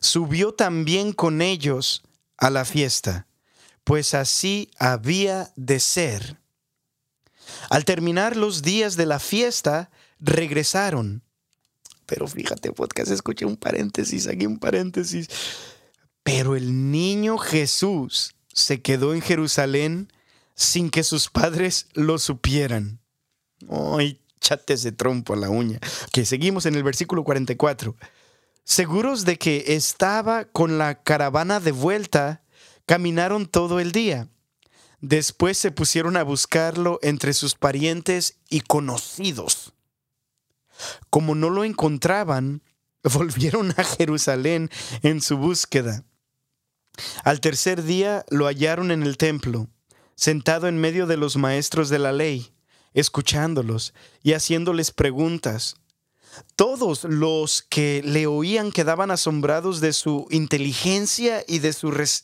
[0.00, 2.02] subió también con ellos
[2.36, 3.26] a la fiesta,
[3.84, 6.40] pues así había de ser.
[7.70, 11.22] Al terminar los días de la fiesta, regresaron.
[12.06, 15.28] Pero fíjate, podcast, escuché un paréntesis, aquí un paréntesis.
[16.22, 20.12] Pero el niño Jesús se quedó en Jerusalén
[20.54, 23.00] sin que sus padres lo supieran.
[23.70, 25.78] Ay, chates de trompo a la uña.
[26.12, 27.96] Que seguimos en el versículo 44.
[28.64, 32.42] Seguros de que estaba con la caravana de vuelta,
[32.86, 34.28] caminaron todo el día.
[35.00, 39.72] Después se pusieron a buscarlo entre sus parientes y conocidos.
[41.08, 42.62] Como no lo encontraban,
[43.02, 44.70] volvieron a Jerusalén
[45.02, 46.04] en su búsqueda.
[47.24, 49.68] Al tercer día lo hallaron en el templo,
[50.14, 52.52] sentado en medio de los maestros de la ley,
[52.94, 55.76] escuchándolos y haciéndoles preguntas.
[56.56, 61.74] Todos los que le oían quedaban asombrados de su inteligencia y de,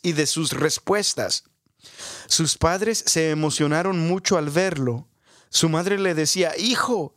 [0.03, 1.43] y de sus respuestas.
[2.27, 5.07] Sus padres se emocionaron mucho al verlo.
[5.49, 7.13] Su madre le decía, Hijo,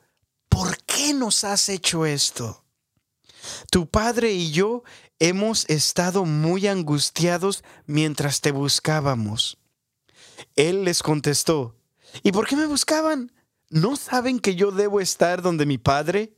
[0.49, 2.65] ¿por qué nos has hecho esto?
[3.71, 4.83] Tu padre y yo
[5.19, 9.59] hemos estado muy angustiados mientras te buscábamos.
[10.55, 11.77] Él les contestó,
[12.23, 13.33] ¿y por qué me buscaban?
[13.71, 16.35] ¿No saben que yo debo estar donde mi padre?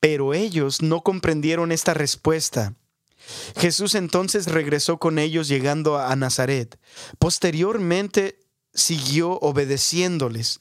[0.00, 2.74] Pero ellos no comprendieron esta respuesta.
[3.56, 6.78] Jesús entonces regresó con ellos llegando a Nazaret.
[7.18, 8.40] Posteriormente
[8.74, 10.60] siguió obedeciéndoles.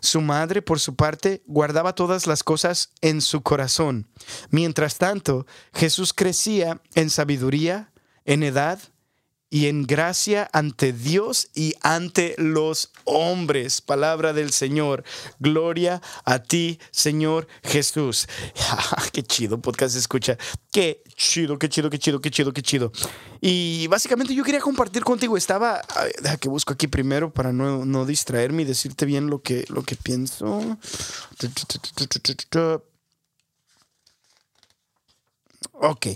[0.00, 4.08] Su madre, por su parte, guardaba todas las cosas en su corazón.
[4.50, 7.92] Mientras tanto, Jesús crecía en sabiduría,
[8.24, 8.78] en edad
[9.50, 13.80] y en gracia ante Dios y ante los hombres.
[13.80, 15.02] Palabra del Señor.
[15.40, 18.28] Gloria a ti, Señor Jesús.
[19.12, 20.38] qué chido podcast escucha.
[20.70, 22.92] Qué chido, qué chido, qué chido, qué chido, qué chido.
[23.40, 25.36] Y básicamente yo quería compartir contigo.
[25.36, 25.82] Estaba,
[26.22, 29.82] deja que busco aquí primero para no, no distraerme y decirte bien lo que, lo
[29.82, 30.78] que pienso.
[35.72, 36.06] Ok.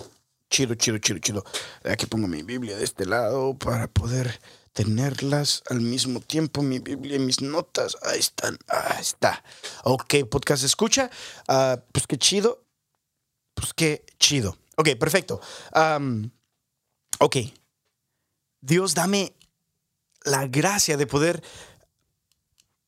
[0.55, 1.45] Chido, chido, chido, chido.
[1.83, 4.41] Aquí pongo mi Biblia de este lado para poder
[4.73, 6.63] tenerlas al mismo tiempo.
[6.63, 7.97] Mi Biblia y mis notas.
[8.03, 8.57] Ahí están.
[8.69, 9.43] Ahí está.
[9.83, 11.11] Ok, podcast escucha.
[11.49, 12.65] Ah, pues qué chido.
[13.55, 14.57] Pues qué chido.
[14.77, 15.41] Ok, perfecto.
[17.19, 17.37] ok.
[18.61, 19.35] Dios, dame
[20.23, 21.43] la gracia de poder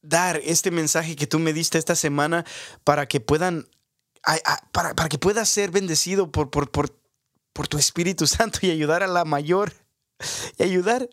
[0.02, 2.44] dar este mensaje que tú me diste esta semana
[2.85, 3.68] para que puedan,
[4.70, 7.06] para, para que pueda ser bendecido por, por, por
[7.57, 9.73] por tu Espíritu Santo y ayudar a la mayor
[10.59, 11.09] y ayudar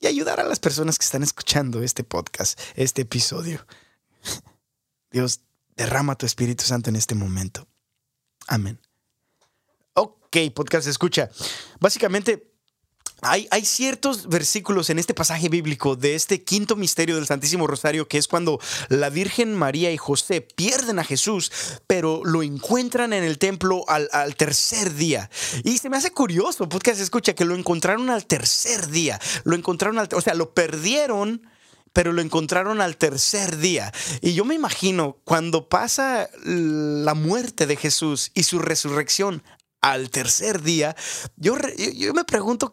[0.00, 3.66] y ayudar a las personas que están escuchando este podcast, este episodio.
[5.10, 5.40] Dios,
[5.74, 7.66] derrama tu Espíritu Santo en este momento.
[8.46, 8.78] Amén.
[9.94, 11.30] Ok, podcast escucha.
[11.80, 12.47] Básicamente,
[13.20, 18.18] hay, ciertos versículos en este pasaje bíblico de este quinto misterio del Santísimo Rosario, que
[18.18, 21.50] es cuando la Virgen María y José pierden a Jesús,
[21.86, 25.30] pero lo encuentran en el templo al, tercer día.
[25.64, 29.20] Y se me hace curioso, porque se escucha que lo encontraron al tercer día.
[29.44, 31.42] Lo encontraron al, o sea, lo perdieron
[31.94, 33.92] pero lo encontraron al tercer día.
[34.20, 39.42] Y yo me imagino cuando pasa la muerte de Jesús y su resurrección
[39.80, 40.96] al tercer día,
[41.36, 41.56] yo,
[41.94, 42.72] yo me pregunto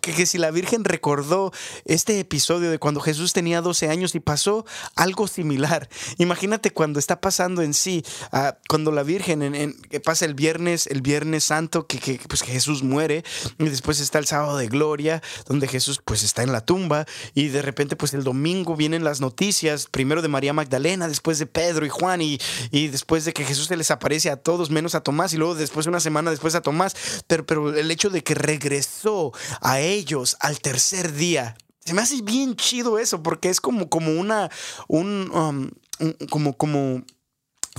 [0.00, 1.50] que, si la Virgen recordó
[1.86, 5.88] este episodio de cuando Jesús tenía 12 años y pasó algo similar.
[6.18, 10.86] Imagínate cuando está pasando en sí, ah, cuando la Virgen en, que pasa el viernes,
[10.86, 13.24] el viernes santo, que, pues, que Jesús muere,
[13.58, 17.48] y después está el sábado de gloria, donde Jesús pues está en la tumba, y
[17.48, 21.86] de repente pues el domingo vienen las noticias, primero de María Magdalena, después de Pedro
[21.86, 22.38] y Juan, y,
[22.70, 25.54] y después de que Jesús se les aparece a todos menos a Tomás, y luego
[25.54, 26.94] después una semana después a Tomás,
[27.26, 32.22] pero, pero el hecho de que regresó a ellos al tercer día, se me hace
[32.22, 34.50] bien chido eso, porque es como, como una,
[34.88, 35.70] un, um,
[36.28, 37.04] como, como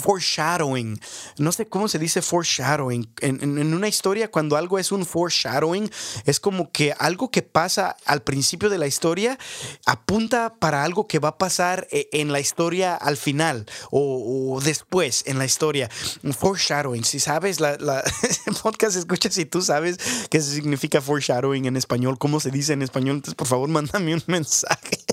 [0.01, 0.99] foreshadowing.
[1.37, 3.07] No sé cómo se dice foreshadowing.
[3.21, 5.89] En, una historia, cuando algo es un foreshadowing,
[6.25, 9.37] es como que algo que pasa al principio de la historia
[9.85, 15.23] apunta para algo que va a pasar eh, en la historia al final o, después
[15.27, 15.89] en la historia.
[16.37, 17.03] Foreshadowing.
[17.03, 18.03] Si sabes, la, la
[18.63, 19.97] podcast escucha si tú sabes
[20.29, 24.23] qué significa foreshadowing en español, cómo se dice en español, entonces por favor mándame un
[24.27, 25.03] mensaje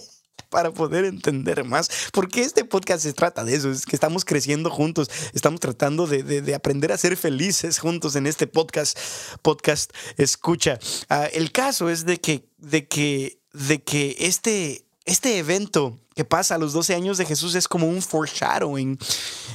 [0.50, 1.90] para poder entender más.
[2.12, 6.54] Porque este podcast se trata de eso, es que estamos creciendo juntos, estamos tratando de,
[6.54, 8.98] aprender a ser felices juntos en este podcast.
[9.42, 10.78] Podcast escucha.
[11.08, 16.54] Ah, el caso es de que, de que, de que este, este evento que pasa
[16.54, 18.96] a los 12 años de Jesús es como un foreshadowing,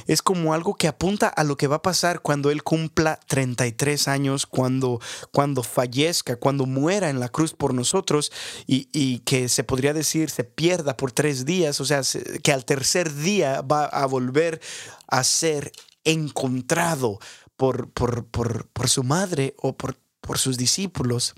[0.06, 4.06] es como algo que apunta a lo que va a pasar cuando Él cumpla 33
[4.08, 5.00] años, cuando,
[5.32, 8.32] cuando fallezca, cuando muera en la cruz por nosotros
[8.66, 12.02] y, que se podría decir se pierda por tres días, o sea,
[12.42, 14.60] que al tercer día va a volver
[15.08, 15.72] a ser
[16.04, 17.18] encontrado
[17.56, 19.96] por, por, por, por su madre o por
[20.38, 21.34] sus discípulos.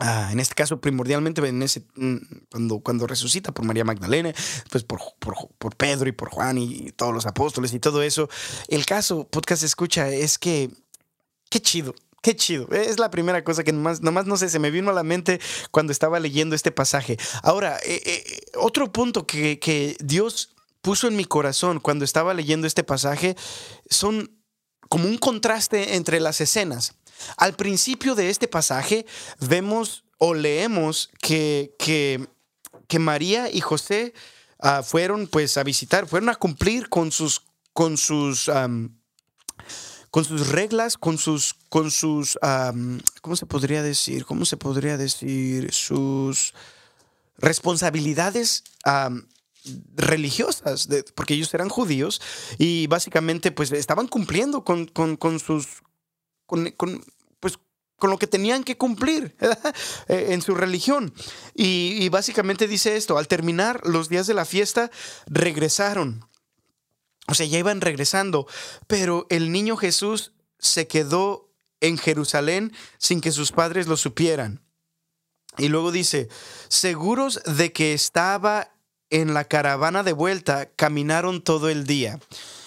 [0.00, 2.16] Ah, en este caso, primordialmente, en ese, mm,
[2.50, 4.32] cuando, cuando resucita por María Magdalena,
[4.70, 8.28] pues por, por, Pedro y por Juan y todos los apóstoles y todo eso.
[8.68, 10.70] El caso, podcast escucha, es que,
[11.48, 12.70] qué chido, Qué chido.
[12.70, 15.42] Es la primera cosa que nomás, nomás, no sé, se me vino a la mente
[15.70, 17.18] cuando estaba leyendo este pasaje.
[17.42, 22.66] Ahora, eh, eh, otro punto que, que, Dios puso en mi corazón cuando estaba leyendo
[22.66, 23.36] este pasaje
[23.90, 24.30] son
[24.88, 26.94] como un contraste entre las escenas.
[27.36, 29.06] Al principio de este pasaje
[29.40, 32.28] vemos o leemos que, que,
[32.98, 34.14] María y José
[34.60, 38.48] ah, fueron pues a visitar, fueron a cumplir con sus, con sus,
[40.10, 42.38] con sus reglas, con sus, con sus,
[43.20, 44.24] ¿cómo se podría decir?
[44.24, 45.72] ¿Cómo se podría decir?
[45.72, 46.54] Sus
[47.36, 48.62] responsabilidades
[49.96, 52.20] religiosas, porque ellos eran judíos
[52.58, 55.83] y básicamente pues estaban cumpliendo con, con sus
[56.76, 57.04] con,
[57.40, 57.58] pues,
[57.96, 59.36] con lo que tenían que cumplir
[60.08, 61.14] eh, en su religión.
[61.54, 64.90] Y, básicamente dice esto, al terminar los días de la fiesta,
[65.26, 66.28] regresaron.
[67.26, 68.46] O sea, ya iban regresando,
[68.86, 74.62] pero el niño Jesús se quedó en Jerusalén sin que sus padres lo supieran.
[75.56, 76.28] Y luego dice,
[76.68, 78.72] seguros de que estaba
[79.10, 82.18] en la caravana de vuelta caminaron todo el día.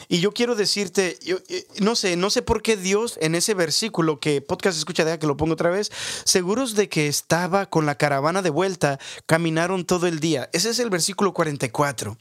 [0.09, 3.53] Y yo quiero decirte, yo, eh, no sé, no sé por qué Dios en ese
[3.53, 5.91] versículo que podcast escucha, deja que lo pongo otra vez,
[6.23, 10.49] seguros de que estaba con la caravana de vuelta, caminaron todo el día.
[10.53, 12.17] Ese es el versículo 44.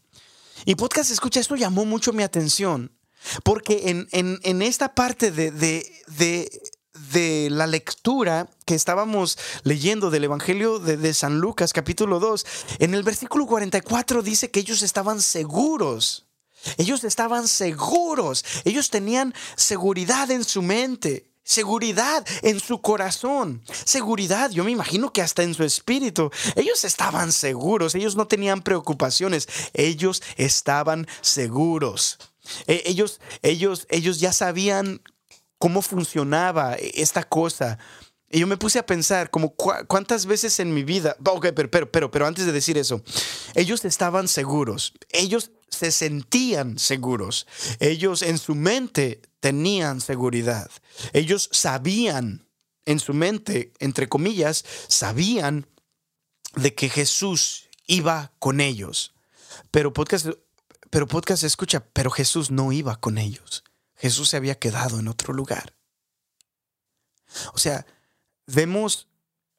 [0.65, 2.93] Y podcast escucha, esto llamó mucho mi atención,
[3.45, 6.51] porque en, en, esta parte de, de,
[7.13, 12.47] de, la lectura que estábamos leyendo del Evangelio de, de San Lucas capítulo 2,
[12.79, 16.26] en el versículo 44 dice que ellos estaban seguros
[16.77, 24.65] ellos estaban seguros, ellos tenían seguridad en su mente, seguridad en su corazón, seguridad, yo
[24.65, 26.31] me imagino que hasta en su espíritu.
[26.57, 32.19] Ellos estaban seguros, ellos no tenían preocupaciones, ellos estaban seguros.
[32.67, 35.01] E, ellos, ellos, ellos ya sabían
[35.59, 37.79] cómo funcionaba esta cosa.
[38.31, 41.91] Y yo me puse a pensar como cuántas veces en mi vida, ok, pero, pero,
[41.91, 43.03] pero, pero antes de decir eso,
[43.55, 47.47] ellos estaban seguros, ellos se sentían seguros.
[47.81, 50.71] Ellos en su mente tenían seguridad.
[51.13, 52.49] Ellos sabían,
[52.85, 55.67] en su mente, entre comillas, sabían
[56.55, 59.15] de que Jesús iba con ellos.
[59.71, 60.29] Pero podcast,
[60.91, 63.65] pero podcast escucha, pero Jesús no iba con ellos.
[63.97, 65.75] Jesús se había quedado en otro lugar.
[67.55, 67.87] O sea,
[68.47, 69.09] vemos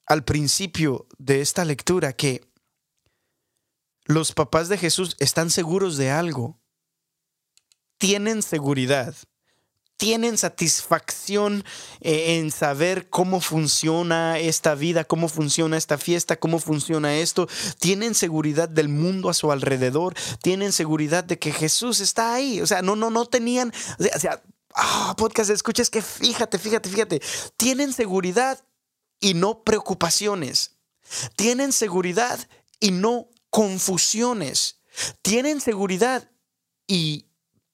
[0.06, 2.42] al principio de esta lectura que
[4.06, 6.58] los papás de Jesús están seguros de algo.
[7.98, 9.14] Tienen seguridad.
[9.98, 11.66] Tienen satisfacción
[12.02, 17.50] eh, en saber cómo funciona esta vida, cómo funciona esta fiesta, cómo funciona esto.
[17.80, 20.14] Tienen seguridad del mundo a su alrededor.
[20.42, 22.62] Tienen seguridad de que Jesús está ahí.
[22.62, 23.74] O sea, no, no, no tenían.
[24.00, 24.42] O sea,
[24.76, 27.22] ah, podcast, escuches que fíjate, fíjate, fíjate.
[27.58, 28.64] Tienen seguridad
[29.20, 30.78] y no preocupaciones.
[31.36, 32.48] Tienen seguridad
[32.80, 34.82] y no confusiones,
[35.22, 36.30] tienen seguridad
[36.88, 37.28] y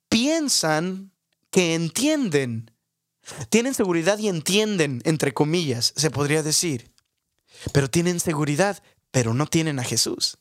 [0.09, 1.11] piensan
[1.49, 2.71] que entienden.
[3.49, 6.91] Tienen seguridad y entienden, entre comillas, se podría decir.
[7.71, 10.37] Pero tienen seguridad, pero no tienen a Jesús.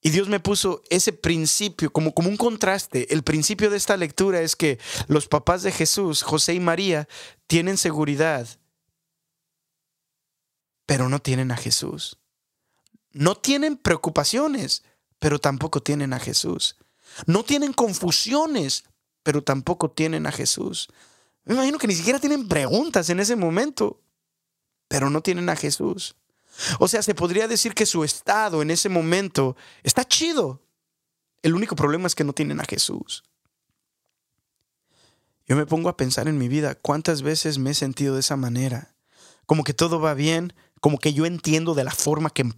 [0.00, 3.12] Y Dios me puso ese principio como, como un contraste.
[3.12, 7.08] El principio de esta lectura es que los papás de Jesús, José y María,
[7.46, 8.48] tienen seguridad,
[10.86, 12.18] pero no tienen a Jesús.
[13.12, 14.84] No tienen preocupaciones,
[15.18, 16.76] pero tampoco tienen a Jesús.
[17.26, 18.84] No tienen confusiones,
[19.22, 20.88] pero tampoco tienen a Jesús.
[21.44, 24.00] Me imagino que ni siquiera tienen preguntas en ese momento,
[24.88, 26.16] pero no tienen a Jesús.
[26.78, 30.62] O sea, se podría decir que su estado en ese momento está chido.
[31.42, 33.24] El único problema es que no tienen a Jesús.
[35.46, 38.36] Yo me pongo a pensar en mi vida cuántas veces me he sentido de esa
[38.36, 38.94] manera.
[39.46, 40.52] Como que todo va bien,
[40.86, 42.48] como que yo entiendo de la forma que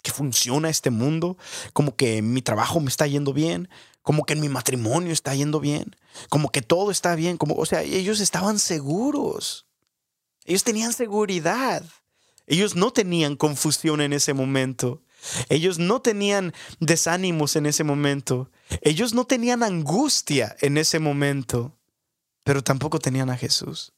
[0.00, 1.36] que funciona este mundo,
[1.74, 3.68] como que mi trabajo me está yendo bien,
[4.00, 5.96] como que mi matrimonio está yendo bien,
[6.30, 9.66] como que todo está bien, como, o sea, ellos estaban seguros.
[10.46, 11.84] Ellos tenían seguridad.
[12.46, 15.02] Ellos no tenían confusión en ese momento.
[15.50, 18.50] Ellos no tenían desánimos en ese momento.
[18.80, 21.76] Ellos no tenían angustia en ese momento.
[22.44, 23.92] Pero tampoco tenían a Jesús.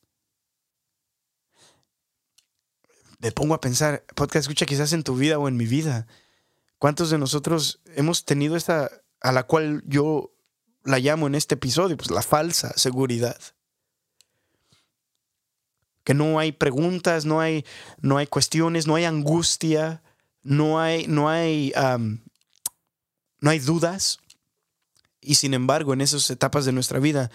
[3.18, 6.06] Me pongo a pensar, podcast escucha quizás en tu vida o en mi vida,
[6.78, 10.32] ¿cuántos de nosotros hemos tenido esta, a la cual yo
[10.84, 13.38] la llamo en este episodio, pues la falsa seguridad?
[16.04, 17.64] Que no hay preguntas, no hay,
[18.00, 20.02] no hay cuestiones, no hay angustia,
[20.42, 21.74] no hay, no hay,
[23.40, 24.18] no hay dudas.
[25.20, 27.30] Y sin embargo, en esas etapas de nuestra vida,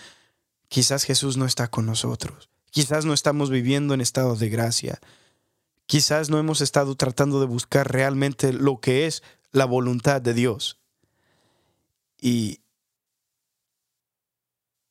[0.70, 2.50] quizás Jesús no está con nosotros.
[2.72, 5.00] Quizás no estamos viviendo en estado de gracia.
[5.94, 10.82] Quizás no hemos estado tratando de buscar realmente lo que es la voluntad de Dios.
[12.20, 12.62] Y,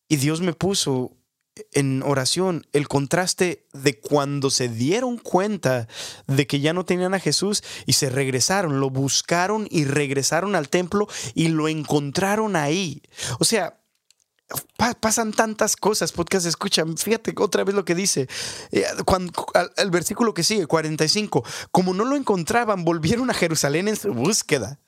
[0.07, 1.17] y Dios me puso
[1.73, 5.89] en oración el contraste de cuando se dieron cuenta
[6.29, 10.69] de que ya no tenían a Jesús y se regresaron, lo buscaron y regresaron al
[10.69, 13.03] templo y lo encontraron ahí.
[13.41, 13.82] O sea,
[15.01, 18.29] pasan tantas cosas, podcast escuchan, fíjate otra vez lo que dice,
[18.71, 19.33] eh, cuando,
[19.77, 24.79] el versículo que sigue, 45, como no lo encontraban, volvieron a Jerusalén en su búsqueda.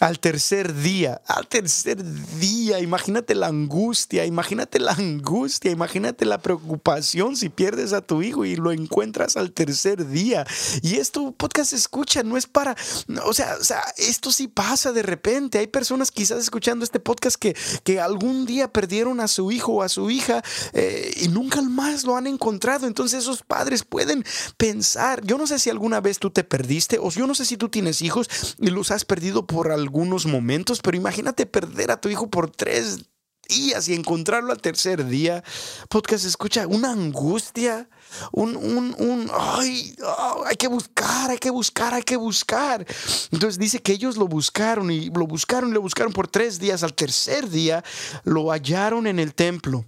[0.00, 2.02] Al tercer día, al tercer
[2.38, 8.44] día, imagínate la angustia, imagínate la angustia, imagínate la preocupación si pierdes a tu hijo
[8.44, 10.46] y lo encuentras al tercer día.
[10.82, 12.76] Y esto podcast escucha, no es para,
[13.24, 15.58] o sea, o sea, esto sí pasa de repente.
[15.58, 19.82] Hay personas quizás escuchando este podcast que, que algún día perdieron a su hijo o
[19.82, 20.42] a su hija
[20.72, 22.86] eh, y nunca más lo han encontrado.
[22.86, 24.24] Entonces esos padres pueden
[24.56, 27.56] pensar, yo no sé si alguna vez tú te perdiste o yo no sé si
[27.56, 32.28] tú tienes hijos y los has perdido algunos momentos, pero imagínate perder a tu hijo
[32.28, 33.04] por tres
[33.48, 35.42] días y encontrarlo al tercer día.
[35.88, 37.88] Podcast escucha una angustia,
[38.32, 42.86] un, un, un ay, oh, hay que buscar, hay que buscar, hay que buscar.
[43.30, 46.82] Entonces dice que ellos lo buscaron y lo buscaron y lo buscaron por tres días.
[46.82, 47.84] Al tercer día
[48.24, 49.86] lo hallaron en el templo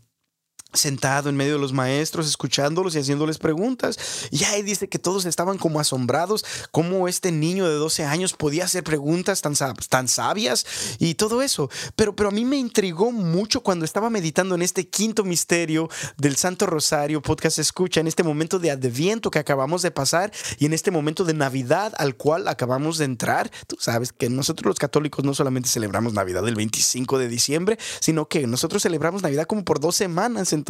[0.77, 3.99] sentado en medio de los maestros, escuchándolos y haciéndoles preguntas.
[4.31, 8.65] Y ahí dice que todos estaban como asombrados, cómo este niño de 12 años podía
[8.65, 9.55] hacer preguntas tan,
[9.89, 10.67] tan sabias
[10.99, 11.71] y todo eso.
[11.95, 16.37] Pero, pero a mí me intrigó mucho cuando estaba meditando en este quinto misterio del
[16.37, 20.73] Santo Rosario, podcast escucha, en este momento de adviento que acabamos de pasar y en
[20.73, 23.51] este momento de Navidad al cual acabamos de entrar.
[23.67, 28.29] Tú sabes que nosotros los católicos no solamente celebramos Navidad el 25 de diciembre, sino
[28.29, 30.53] que nosotros celebramos Navidad como por dos semanas.
[30.53, 30.66] Entonces,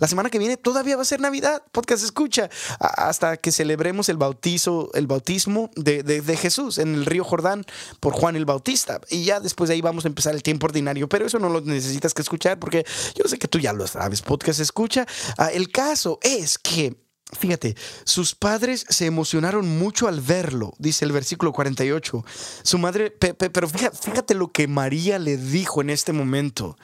[0.00, 4.16] la semana que viene todavía va a ser Navidad, podcast escucha, hasta que celebremos el
[4.16, 7.64] bautizo, el bautismo de, Jesús en el río Jordán
[8.00, 9.00] por Juan el Bautista.
[9.10, 11.60] Y ya después de ahí vamos a empezar el tiempo ordinario, pero eso no lo
[11.60, 12.84] necesitas que escuchar porque
[13.14, 15.06] yo sé que tú ya lo sabes, podcast escucha.
[15.36, 16.96] Ah, el caso es que
[17.38, 22.24] Fíjate, sus padres se emocionaron mucho al verlo, dice el versículo 48.
[22.62, 26.78] Su madre, pero fíjate, lo que María le dijo en este momento.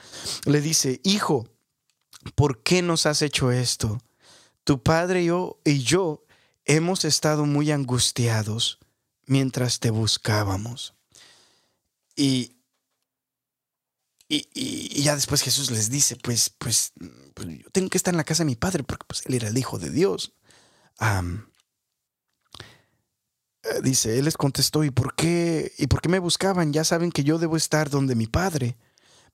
[0.45, 1.47] Le dice, hijo,
[2.33, 3.99] ¿por qué nos has hecho esto?
[4.63, 6.23] Tu padre y yo, y yo
[6.65, 8.79] hemos estado muy angustiados
[9.25, 10.95] mientras te buscábamos.
[12.15, 12.55] Y,
[14.27, 16.93] y, ya después Jesús les dice, pues, pues,
[17.33, 19.49] pues, yo tengo que estar en la casa de mi padre porque pues, él era
[19.49, 20.33] el hijo de Dios.
[23.63, 25.73] Eh, dice, él les contestó, ¿y por qué?
[25.77, 26.73] ¿Y por qué me buscaban?
[26.73, 28.77] Ya saben que yo debo estar donde mi padre.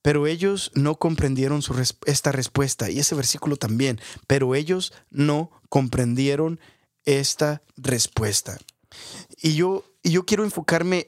[0.02, 1.62] Pero ellos no comprendieron
[2.06, 2.90] esta respuesta.
[2.90, 4.00] Y ese versículo también.
[4.28, 6.60] Pero ellos no comprendieron
[7.06, 8.58] esta respuesta.
[9.42, 11.08] Y yo, y yo quiero enfocarme.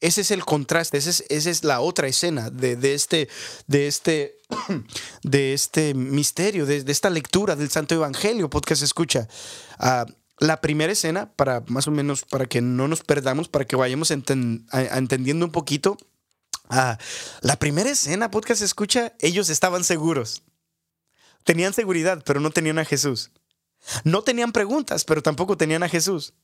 [0.00, 1.10] Ese es el contraste, esa
[1.50, 3.28] es, la otra escena de, este,
[3.66, 4.36] de, este,
[5.22, 9.26] de este misterio, de, esta lectura del Santo Evangelio, podcast escucha.
[9.78, 10.04] Ah,
[10.38, 14.10] la primera escena, para más o menos, para que no nos perdamos, para que vayamos
[14.10, 15.96] entendiendo un poquito,
[16.68, 16.98] Ah,
[17.42, 20.42] la primera escena, podcast escucha, ellos estaban seguros.
[21.44, 23.30] Tenían seguridad, pero no tenían a Jesús.
[24.04, 26.34] No tenían preguntas, pero tampoco tenían a Jesús.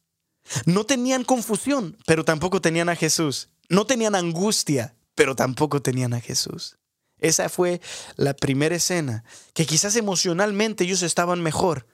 [0.65, 3.49] No tenían confusión, pero tampoco tenían a Jesús.
[3.69, 6.79] No tenían angustia, pero tampoco tenían a Jesús.
[7.19, 7.81] Esa fue
[8.17, 11.87] la primera escena, que quizás emocionalmente ellos estaban mejor,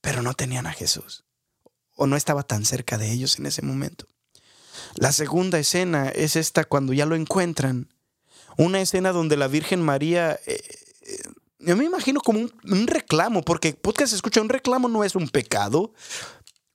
[0.00, 1.24] pero no tenían a Jesús.
[1.96, 4.06] O no estaba tan cerca de ellos en ese momento.
[4.94, 7.88] La segunda escena es esta cuando ya lo encuentran.
[8.56, 10.38] Una escena donde la Virgen María...
[10.46, 10.60] Eh,
[11.02, 11.22] eh,
[11.60, 15.92] yo me imagino como un, reclamo, porque podcast escucha, un reclamo no es un pecado.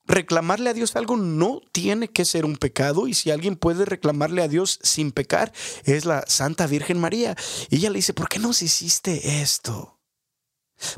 [0.05, 4.41] Reclamarle a Dios algo no tiene que ser un pecado y si alguien puede reclamarle
[4.41, 5.53] a Dios sin pecar
[5.85, 7.37] es la Santa Virgen María.
[7.69, 10.01] Y ella le dice, ¿por qué nos hiciste esto?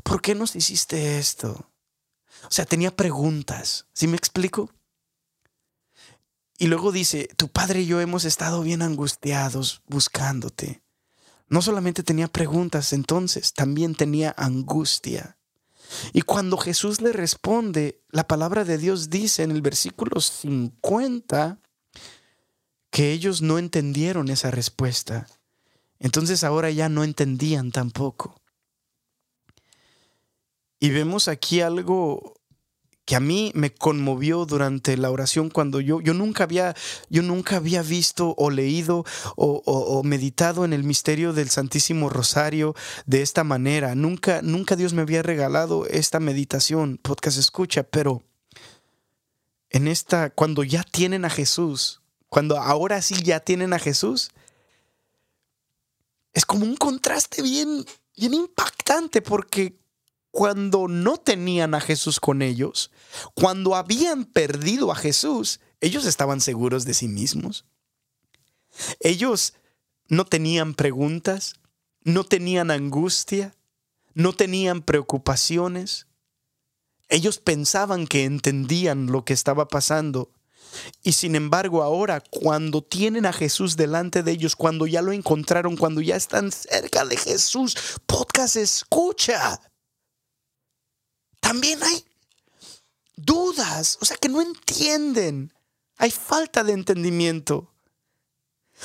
[0.04, 1.72] ¿Por qué nos hiciste esto?
[2.44, 3.88] O sea, tenía preguntas.
[3.94, 4.72] ¿Sí me explico?
[6.58, 10.82] Y luego dice, tu padre y yo hemos estado bien angustiados buscándote.
[11.48, 15.38] No solamente tenía preguntas entonces, también tenía angustia.
[16.14, 21.60] Y cuando Jesús le responde, la palabra de Dios dice en el versículo 50
[22.90, 25.28] que ellos no entendieron esa respuesta.
[26.00, 28.42] Entonces ahora ya no entendían tampoco.
[30.80, 32.36] Y vemos aquí algo
[33.06, 36.76] que a mí me conmovió durante la oración cuando yo, yo, nunca, había,
[37.10, 42.74] yo nunca había visto o leído o, meditado en el misterio del Santísimo Rosario
[43.06, 43.94] de esta manera.
[43.94, 48.24] Nunca, nunca Dios me había regalado esta meditación, podcast escucha, pero
[49.70, 54.32] en esta, cuando ya tienen a Jesús, cuando ahora sí ya tienen a Jesús,
[56.34, 57.86] es como un contraste bien,
[58.18, 59.78] bien impactante porque
[60.36, 62.92] cuando no tenían a Jesús con ellos,
[63.36, 67.64] cuando habían perdido a Jesús, ellos estaban seguros de sí mismos.
[69.00, 69.54] Ellos
[70.10, 71.54] no tenían preguntas,
[72.04, 73.56] no tenían angustia,
[74.14, 76.06] no tenían preocupaciones.
[77.08, 80.34] Ellos pensaban que entendían lo que estaba pasando
[81.02, 85.78] Y sin embargo, ahora, cuando tienen a Jesús delante de ellos, cuando ya lo encontraron,
[85.78, 89.62] cuando ya están cerca de Jesús, podcast escucha.
[91.46, 92.04] También hay
[93.16, 95.54] dudas, o sea, que no entienden.
[95.98, 97.72] Hay falta de entendimiento.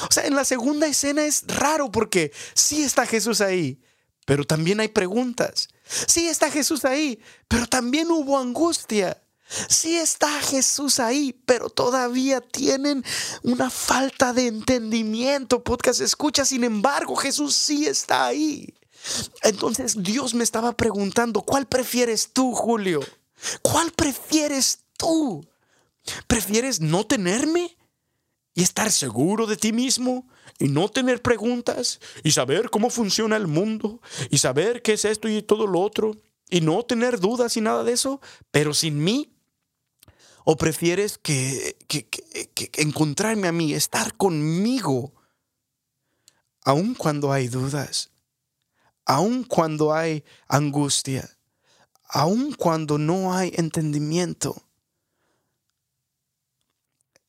[0.06, 3.82] O sea, en la segunda escena es raro porque sí está Jesús ahí,
[4.26, 5.70] pero también hay preguntas.
[6.06, 9.22] Sí está Jesús ahí, pero también hubo angustia.
[9.70, 13.02] Sí está Jesús ahí, pero todavía tienen
[13.42, 15.64] una falta de entendimiento.
[15.64, 18.74] Podcast escucha, sin embargo, Jesús sí está ahí.
[19.42, 23.00] Entonces Dios me estaba preguntando, ¿cuál prefieres tú, Julio?
[23.62, 25.46] ¿Cuál prefieres tú?
[26.26, 27.76] ¿Prefieres no tenerme
[28.54, 30.26] y estar seguro de ti mismo
[30.58, 35.28] y no tener preguntas y saber cómo funciona el mundo y saber qué es esto
[35.28, 36.16] y todo lo otro
[36.50, 38.20] y no tener dudas y nada de eso,
[38.50, 39.32] pero sin mí?
[40.44, 41.76] ¿O prefieres que,
[42.76, 45.12] encontrarme a mí, estar conmigo,
[46.64, 48.10] aun cuando hay dudas,
[49.10, 51.28] aun cuando hay angustia,
[52.08, 54.62] aun cuando no hay entendimiento?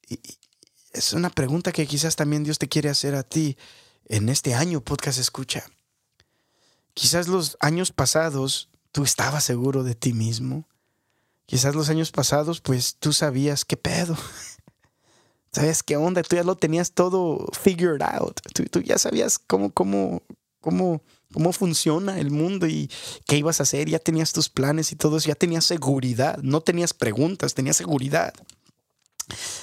[0.07, 0.19] Y,
[0.93, 3.57] es una pregunta que quizás también Dios te quiere hacer a ti
[4.05, 5.63] en este año podcast escucha.
[6.93, 10.67] Quizás los años pasados tú estabas seguro de ti mismo.
[11.47, 14.15] Quizás los años pasados, pues tú sabías qué pedo.
[15.51, 16.21] ¿Sabes qué onda?
[16.21, 18.39] Tú ya lo tenías todo figured out.
[18.53, 20.21] Tú, ya sabías cómo, cómo,
[20.59, 21.01] cómo,
[21.33, 22.89] cómo funciona el mundo y
[23.27, 23.89] qué ibas a hacer.
[23.89, 25.27] Ya tenías tus planes y todo eso.
[25.27, 26.37] Ya tenías seguridad.
[26.41, 28.33] No tenías preguntas, tenías seguridad.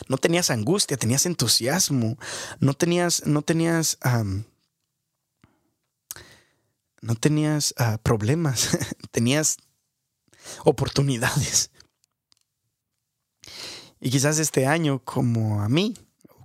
[0.09, 2.19] No tenías angustia, tenías entusiasmo.
[2.61, 3.99] No tenías, no tenías,
[7.01, 8.79] no tenías ah, problemas.
[9.11, 9.59] tenías
[10.65, 11.71] oportunidades.
[14.01, 15.95] Y quizás este año, como a mí,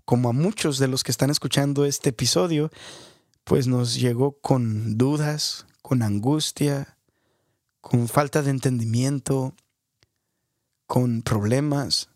[0.06, 2.72] como a muchos de los que están escuchando este episodio,
[3.44, 6.98] pues nos llegó con dudas, con angustia,
[7.82, 9.56] con falta de entendimiento,
[10.88, 12.10] con problemas.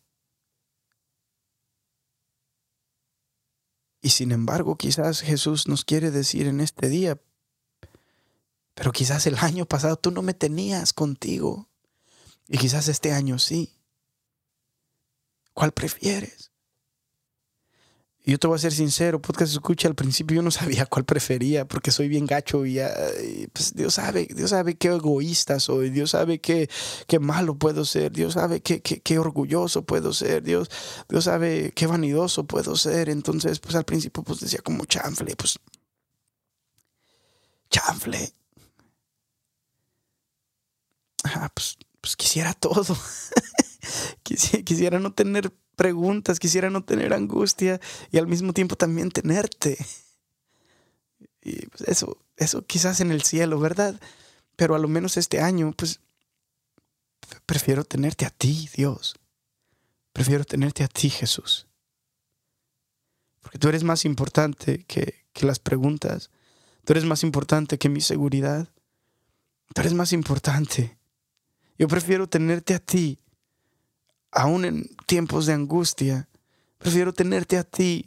[4.01, 7.19] Y sin embargo, quizás Jesús nos quiere decir en este día,
[8.73, 11.67] pero quizás el año pasado tú no me tenías contigo.
[12.47, 13.73] Y quizás este año sí.
[15.53, 16.51] ¿Cuál prefieres?
[18.27, 21.05] Y yo te voy a ser sincero, podcast escucha, al principio yo no sabía cuál
[21.05, 22.77] prefería porque soy bien gacho y,
[23.53, 26.69] pues Dios sabe, Dios sabe qué egoísta soy, Dios sabe qué,
[27.07, 30.69] qué malo puedo ser, Dios sabe qué, qué, qué, orgulloso puedo ser, Dios,
[31.07, 33.07] Dios sabe qué vanidoso puedo ser.
[33.07, 35.57] Entonces, pues al principio pues decía como chanfle, pues
[37.69, 38.33] chanfle.
[41.23, 42.83] Ah, pues, pues quisiera todo.
[44.23, 47.79] Quisiera no tener preguntas, quisiera no tener angustia
[48.11, 49.77] y al mismo tiempo también tenerte.
[51.41, 53.97] Y pues, eso, eso quizás en el cielo, ¿verdad?
[54.57, 56.01] Pero a lo menos este año, pues
[57.45, 59.15] prefiero tenerte a ti, Dios.
[60.11, 61.67] Prefiero tenerte a ti, Jesús.
[63.39, 66.31] Porque tú eres más importante que, que las preguntas.
[66.83, 68.67] Tú eres más importante que mi seguridad.
[69.73, 70.97] Tú eres más importante.
[71.77, 73.19] Yo prefiero tenerte a ti
[74.37, 76.29] aún en tiempos de angustia,
[76.77, 78.05] prefiero tenerte a ti,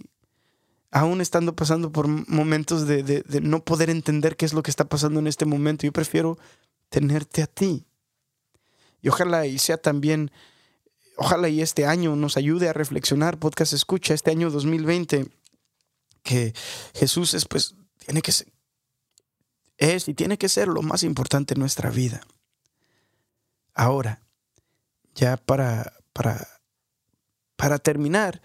[0.93, 5.19] aún estando pasando por momentos de, no poder entender qué es lo que está pasando
[5.19, 5.87] en este momento.
[5.87, 6.39] Yo prefiero
[6.89, 7.85] tenerte a ti.
[9.03, 10.31] Y ojalá y sea también,
[11.17, 15.27] ojalá y este año nos ayude a reflexionar, podcast escucha, este año 2020,
[16.23, 16.55] que
[16.95, 18.53] Jesús es pues, tiene que ser,
[19.79, 22.21] es y tiene que ser lo más importante en nuestra vida.
[23.75, 24.23] Ahora,
[25.15, 26.47] ya para, para,
[27.57, 28.41] para terminar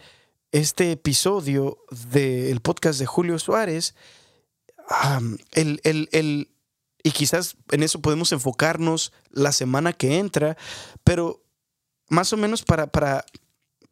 [0.52, 1.78] este episodio
[2.14, 3.96] del podcast de Julio Suárez,
[5.52, 6.50] el,
[7.04, 10.58] y quizás en eso podemos enfocarnos la semana que entra,
[11.04, 11.44] pero
[12.10, 13.26] más o menos para, para,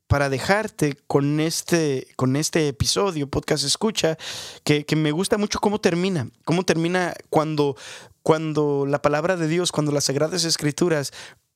[0.07, 4.17] para dejarte con este, con este episodio, podcast escucha,
[4.63, 7.75] que, que, me gusta mucho cómo termina, cómo termina cuando,
[8.21, 11.11] cuando la palabra de Dios, cuando las sagradas escrituras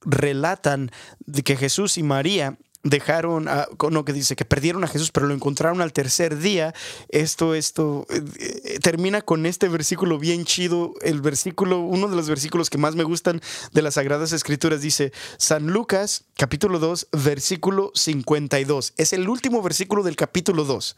[0.07, 0.91] relatan
[1.25, 5.27] de que Jesús y María dejaron, a, no, que dice que perdieron a Jesús, pero
[5.27, 6.73] lo encontraron al tercer día.
[7.09, 10.93] Esto, esto eh, eh, termina con este versículo bien chido.
[11.01, 13.41] El versículo, uno de los versículos que más me gustan
[13.73, 18.93] de las Sagradas Escrituras dice San Lucas, capítulo 2, versículo 52.
[18.97, 20.97] Es el último versículo del capítulo 2.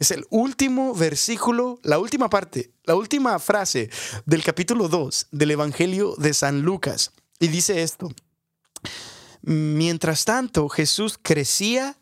[0.00, 3.90] Es el último versículo, la última parte, la última frase
[4.26, 7.12] del capítulo 2 del Evangelio de San Lucas.
[7.38, 8.10] Y dice esto.
[9.42, 11.98] Mientras tanto, Jesús crecía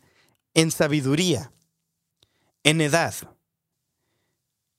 [0.53, 1.51] en sabiduría,
[2.63, 3.13] en edad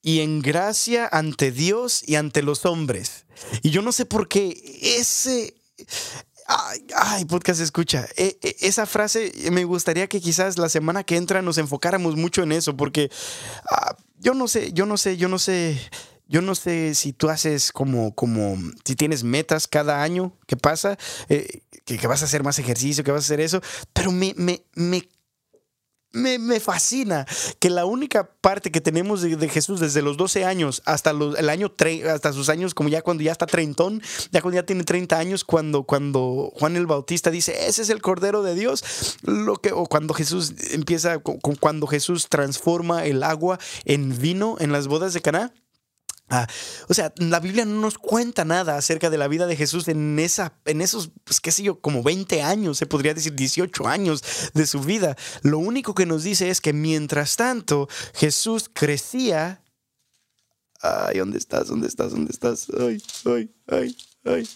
[0.01, 3.25] y en gracia ante Dios y ante los hombres.
[3.61, 5.55] Y yo no sé por qué ese...
[6.95, 8.07] Ay, podcast escucha.
[8.15, 12.43] E, e, esa frase me gustaría que quizás la semana que entra nos enfocáramos mucho
[12.43, 13.09] en eso, porque
[13.69, 15.79] ah, yo no sé, yo no sé, yo no sé,
[16.27, 20.97] yo no sé si tú haces como, como, si tienes metas cada año que pasa,
[21.29, 23.61] eh, que, vas a hacer más ejercicio, que vas a hacer eso,
[23.93, 25.07] pero me, me, me
[26.15, 27.25] me, fascina
[27.59, 31.73] que la única parte que tenemos de, Jesús desde los 12 años hasta el año
[32.09, 34.01] hasta sus años como ya cuando ya está treintón,
[34.31, 38.01] ya cuando ya tiene 30 años cuando cuando Juan el Bautista dice, "Ese es el
[38.01, 44.17] Cordero de Dios", lo que o cuando Jesús empieza cuando Jesús transforma el agua en
[44.17, 45.53] vino en las bodas de Caná.
[46.27, 46.47] Ah,
[46.89, 50.17] o sea, la Biblia no nos cuenta nada acerca de la vida de Jesús en,
[50.17, 54.23] esa, en esos, pues, qué sé yo, como 20 años, se podría decir 18 años
[54.55, 55.15] de su vida.
[55.43, 59.63] Lo único que nos dice es que mientras tanto Jesús crecía.
[60.81, 61.67] Ay, ¿dónde estás?
[61.67, 62.11] ¿Dónde estás?
[62.11, 62.67] ¿Dónde estás?
[62.79, 64.47] Ay, ay, ay, ay.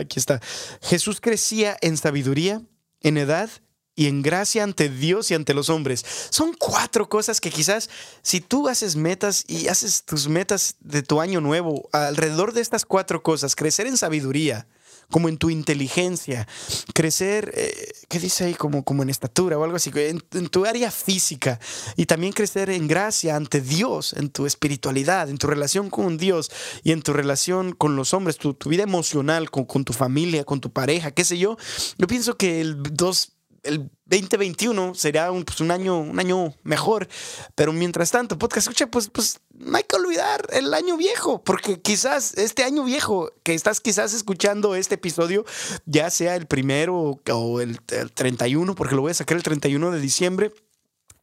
[0.00, 0.40] Aquí está.
[0.80, 2.62] Jesús crecía en sabiduría,
[3.02, 3.50] en edad
[3.98, 6.06] y en gracia ante Dios y ante los hombres.
[6.30, 7.90] Son cuatro cosas que quizás
[8.22, 12.84] si tú haces metas y haces tus metas de tu año nuevo alrededor de estas
[12.84, 14.68] cuatro cosas, crecer en sabiduría,
[15.10, 16.46] como en tu inteligencia,
[16.94, 18.54] crecer, eh, ¿qué dice ahí?
[18.54, 21.58] Como, como en estatura o algo así, en, tu área física
[21.96, 26.52] y también crecer en gracia ante Dios, en tu espiritualidad, en tu relación con Dios
[26.84, 30.60] y en tu relación con los hombres, tu, vida emocional, con, con, tu familia, con
[30.60, 31.56] tu pareja, qué sé yo.
[31.96, 33.32] Yo pienso que el dos
[33.62, 37.08] el 2021 sería un, pues, un, año, un año mejor.
[37.54, 41.80] Pero mientras tanto, podcast escucha, pues, pues no hay que olvidar el año viejo, porque
[41.80, 45.44] quizás este año viejo que estás quizás escuchando este episodio,
[45.84, 49.90] ya sea el primero o el, el 31, porque lo voy a sacar el 31
[49.90, 50.52] de diciembre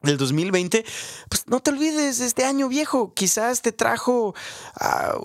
[0.06, 0.86] del 2020,
[1.30, 3.14] pues no te olvides de este año viejo.
[3.14, 4.34] Quizás te trajo
[4.80, 5.16] ah,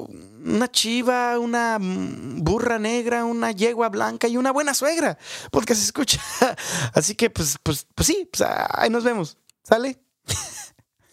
[0.44, 5.18] una chiva, una burra negra, una yegua blanca y una buena suegra,
[5.50, 6.20] porque se escucha.
[6.94, 9.36] Así que, pues, pues, pues sí, pues, ahí nos vemos.
[9.62, 10.00] ¿Sale?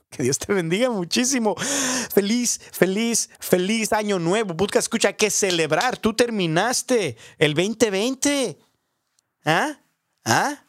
[0.09, 1.55] Que Dios te bendiga muchísimo.
[1.55, 4.53] Feliz, feliz, feliz año nuevo.
[4.53, 5.97] Busca, escucha, que celebrar.
[5.97, 8.57] Tú terminaste el 2020.
[9.45, 9.79] ¿Ah?
[10.23, 10.63] ¿Ah?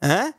[0.00, 0.34] ¿Ah?